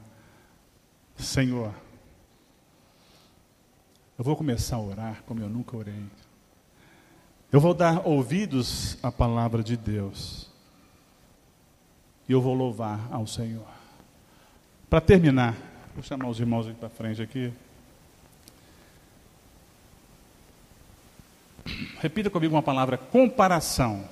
[1.16, 1.74] Senhor,
[4.20, 6.04] eu vou começar a orar como eu nunca orei.
[7.50, 10.46] Eu vou dar ouvidos à palavra de Deus.
[12.28, 13.66] E eu vou louvar ao Senhor.
[14.90, 15.56] Para terminar,
[15.94, 17.50] vou chamar os irmãos aqui para frente aqui.
[21.98, 24.04] Repita comigo uma palavra: comparação.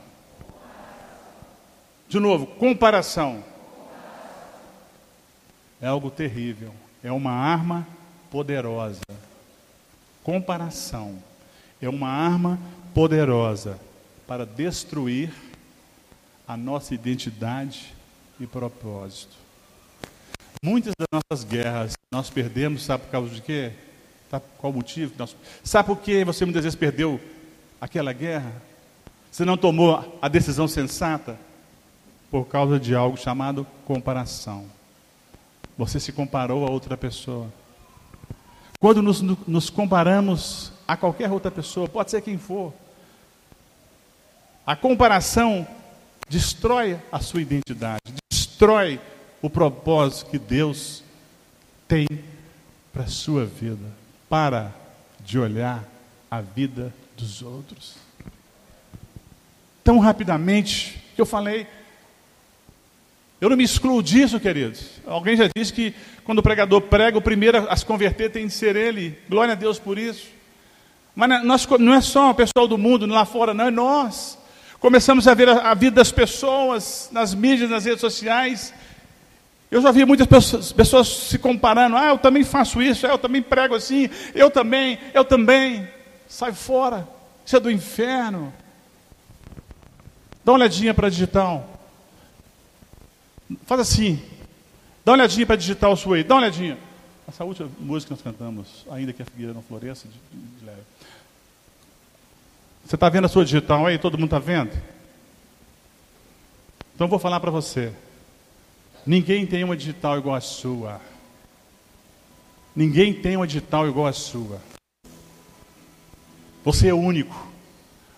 [2.08, 3.44] De novo, comparação.
[5.82, 6.72] É algo terrível.
[7.04, 7.86] É uma arma
[8.30, 9.02] poderosa.
[10.28, 11.22] Comparação
[11.80, 12.58] é uma arma
[12.92, 13.80] poderosa
[14.26, 15.32] para destruir
[16.46, 17.94] a nossa identidade
[18.38, 19.34] e propósito.
[20.62, 23.72] Muitas das nossas guerras nós perdemos, sabe por causa de quê?
[24.30, 25.14] Sabe qual o motivo?
[25.16, 25.34] Nós...
[25.64, 27.18] Sabe por que você muitas vezes perdeu
[27.80, 28.52] aquela guerra?
[29.32, 31.38] Você não tomou a decisão sensata?
[32.30, 34.66] Por causa de algo chamado comparação.
[35.78, 37.50] Você se comparou a outra pessoa.
[38.80, 42.72] Quando nos, nos comparamos a qualquer outra pessoa, pode ser quem for,
[44.64, 45.66] a comparação
[46.28, 49.00] destrói a sua identidade, destrói
[49.42, 51.02] o propósito que Deus
[51.88, 52.06] tem
[52.92, 53.86] para a sua vida.
[54.28, 54.74] Para
[55.20, 55.84] de olhar
[56.30, 57.96] a vida dos outros.
[59.82, 61.66] Tão rapidamente que eu falei,
[63.40, 65.00] eu não me excluo disso, queridos.
[65.06, 68.52] Alguém já disse que quando o pregador prega, o primeiro a se converter tem de
[68.52, 69.16] ser ele.
[69.28, 70.26] Glória a Deus por isso.
[71.14, 74.36] Mas nós, não é só o pessoal do mundo lá fora, não, é nós.
[74.80, 78.74] Começamos a ver a, a vida das pessoas nas mídias, nas redes sociais.
[79.70, 81.96] Eu já vi muitas pessoas, pessoas, se comparando.
[81.96, 85.88] Ah, eu também faço isso, ah, eu também prego assim, eu também, eu também.
[86.26, 87.08] Sai fora,
[87.44, 88.52] isso é do inferno.
[90.44, 91.77] Dá uma olhadinha para digital.
[93.64, 94.22] Faz assim.
[95.04, 96.22] Dá uma olhadinha para a digital sua.
[96.22, 96.78] Dá uma olhadinha.
[97.26, 100.80] Essa última música que nós cantamos, ainda que a figueira não floresça, de, de, leve.
[102.84, 103.98] Você está vendo a sua digital aí?
[103.98, 104.72] Todo mundo está vendo?
[106.94, 107.92] Então vou falar para você.
[109.04, 111.00] Ninguém tem uma digital igual a sua.
[112.74, 114.60] Ninguém tem uma digital igual a sua.
[116.64, 117.46] Você é único.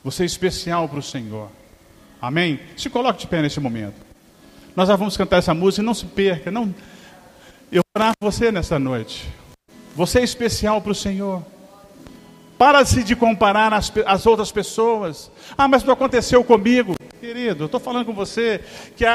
[0.05, 1.51] Você é especial para o Senhor.
[2.22, 2.61] Amém?
[2.76, 4.10] Se coloque de pé nesse momento.
[4.81, 5.83] Nós já vamos cantar essa música.
[5.83, 6.51] Não se perca.
[6.51, 6.74] Não...
[7.70, 9.28] Eu orar por você nessa noite.
[9.95, 11.45] Você é especial para o Senhor.
[12.57, 15.31] Para-se de comparar as, as outras pessoas.
[15.59, 16.95] Ah, mas não aconteceu comigo.
[17.20, 18.64] Querido, estou falando com você
[18.97, 19.12] que a,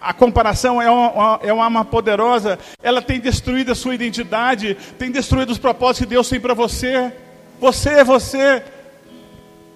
[0.00, 2.58] a, a comparação é uma, é uma arma poderosa.
[2.82, 7.12] Ela tem destruído a sua identidade, tem destruído os propósitos que Deus tem para você.
[7.60, 8.64] Você é você.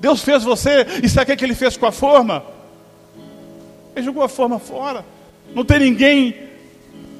[0.01, 0.85] Deus fez você.
[1.01, 2.43] E sabe o que ele fez com a forma?
[3.95, 5.05] Ele jogou a forma fora.
[5.55, 6.49] Não tem ninguém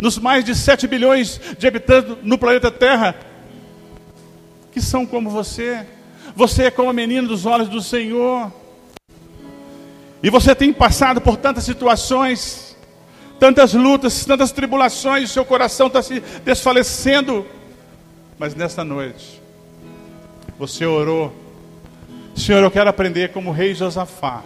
[0.01, 3.15] nos mais de 7 bilhões de habitantes no planeta Terra,
[4.73, 5.85] que são como você.
[6.37, 8.53] Você é como a menina dos olhos do Senhor.
[10.23, 12.77] E você tem passado por tantas situações,
[13.39, 17.47] tantas lutas, tantas tribulações, seu coração está se desfalecendo.
[18.39, 19.41] Mas nesta noite,
[20.59, 21.33] você orou,
[22.37, 24.43] Senhor, eu quero aprender como o rei Josafá.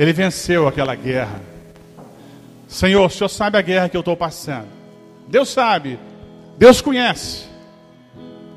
[0.00, 1.42] Ele venceu aquela guerra.
[2.66, 4.66] Senhor, o Senhor sabe a guerra que eu estou passando.
[5.28, 5.98] Deus sabe,
[6.56, 7.44] Deus conhece.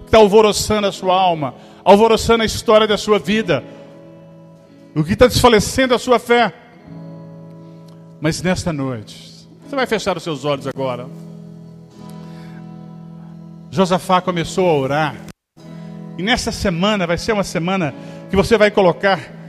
[0.05, 3.61] Está alvoroçando a sua alma, alvoroçando a história da sua vida,
[4.95, 6.53] o que está desfalecendo a sua fé.
[8.21, 11.07] Mas nesta noite, você vai fechar os seus olhos agora.
[13.69, 15.15] Josafá começou a orar.
[16.17, 17.93] E nessa semana vai ser uma semana
[18.29, 19.42] que você vai colocar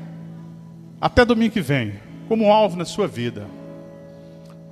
[1.04, 3.46] até domingo que vem como um alvo na sua vida.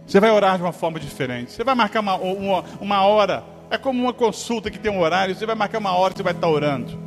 [0.06, 1.52] Você vai orar de uma forma diferente.
[1.52, 3.44] Você vai marcar uma, uma, uma hora.
[3.70, 5.34] É como uma consulta que tem um horário.
[5.34, 6.98] Você vai marcar uma hora e você vai estar orando.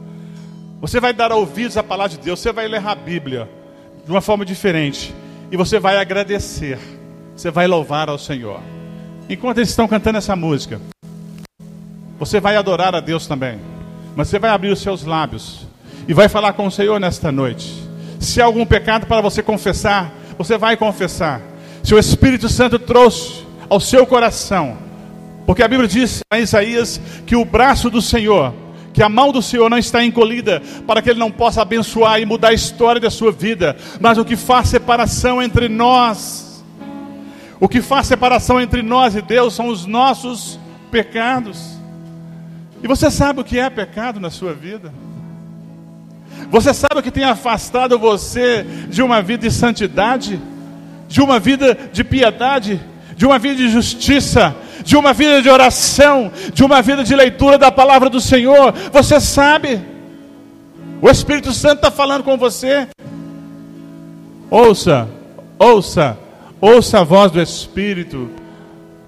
[0.80, 2.40] Você vai dar ouvidos à palavra de Deus.
[2.40, 3.50] Você vai ler a Bíblia
[4.06, 5.12] de uma forma diferente.
[5.52, 6.78] E você vai agradecer.
[7.36, 8.62] Você vai louvar ao Senhor.
[9.28, 10.80] Enquanto eles estão cantando essa música,
[12.20, 13.60] você vai adorar a Deus também.
[14.16, 15.66] Mas você vai abrir os seus lábios
[16.08, 17.85] e vai falar com o Senhor nesta noite.
[18.26, 21.42] Se há algum pecado para você confessar, você vai confessar.
[21.84, 24.78] Se o Espírito Santo trouxe ao seu coração,
[25.46, 28.52] porque a Bíblia diz em Isaías que o braço do Senhor,
[28.94, 32.26] que a mão do Senhor não está encolhida para que ele não possa abençoar e
[32.26, 36.64] mudar a história da sua vida, mas o que faz separação entre nós,
[37.60, 40.60] o que faz separação entre nós e Deus são os nossos
[40.90, 41.78] pecados.
[42.82, 44.92] E você sabe o que é pecado na sua vida?
[46.50, 50.40] Você sabe o que tem afastado você de uma vida de santidade,
[51.08, 52.80] de uma vida de piedade,
[53.16, 57.58] de uma vida de justiça, de uma vida de oração, de uma vida de leitura
[57.58, 58.74] da palavra do Senhor?
[58.92, 59.82] Você sabe.
[61.02, 62.88] O Espírito Santo está falando com você.
[64.50, 65.08] Ouça,
[65.60, 66.18] ouça,
[66.62, 68.30] ouça a voz do Espírito.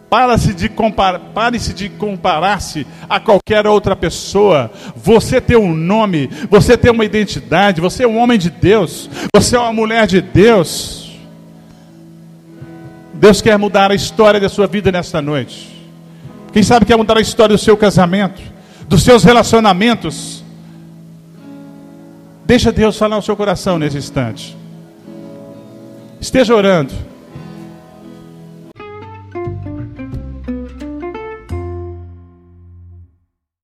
[0.09, 4.71] Pare-se de, compar, pare de comparar-se a qualquer outra pessoa.
[4.95, 9.57] Você tem um nome, você tem uma identidade, você é um homem de Deus, você
[9.57, 11.11] é uma mulher de Deus.
[13.13, 15.75] Deus quer mudar a história da sua vida nesta noite.
[16.53, 18.41] Quem sabe quer mudar a história do seu casamento,
[18.87, 20.43] dos seus relacionamentos.
[22.45, 24.55] Deixa Deus falar no seu coração nesse instante.
[26.21, 26.93] Esteja orando.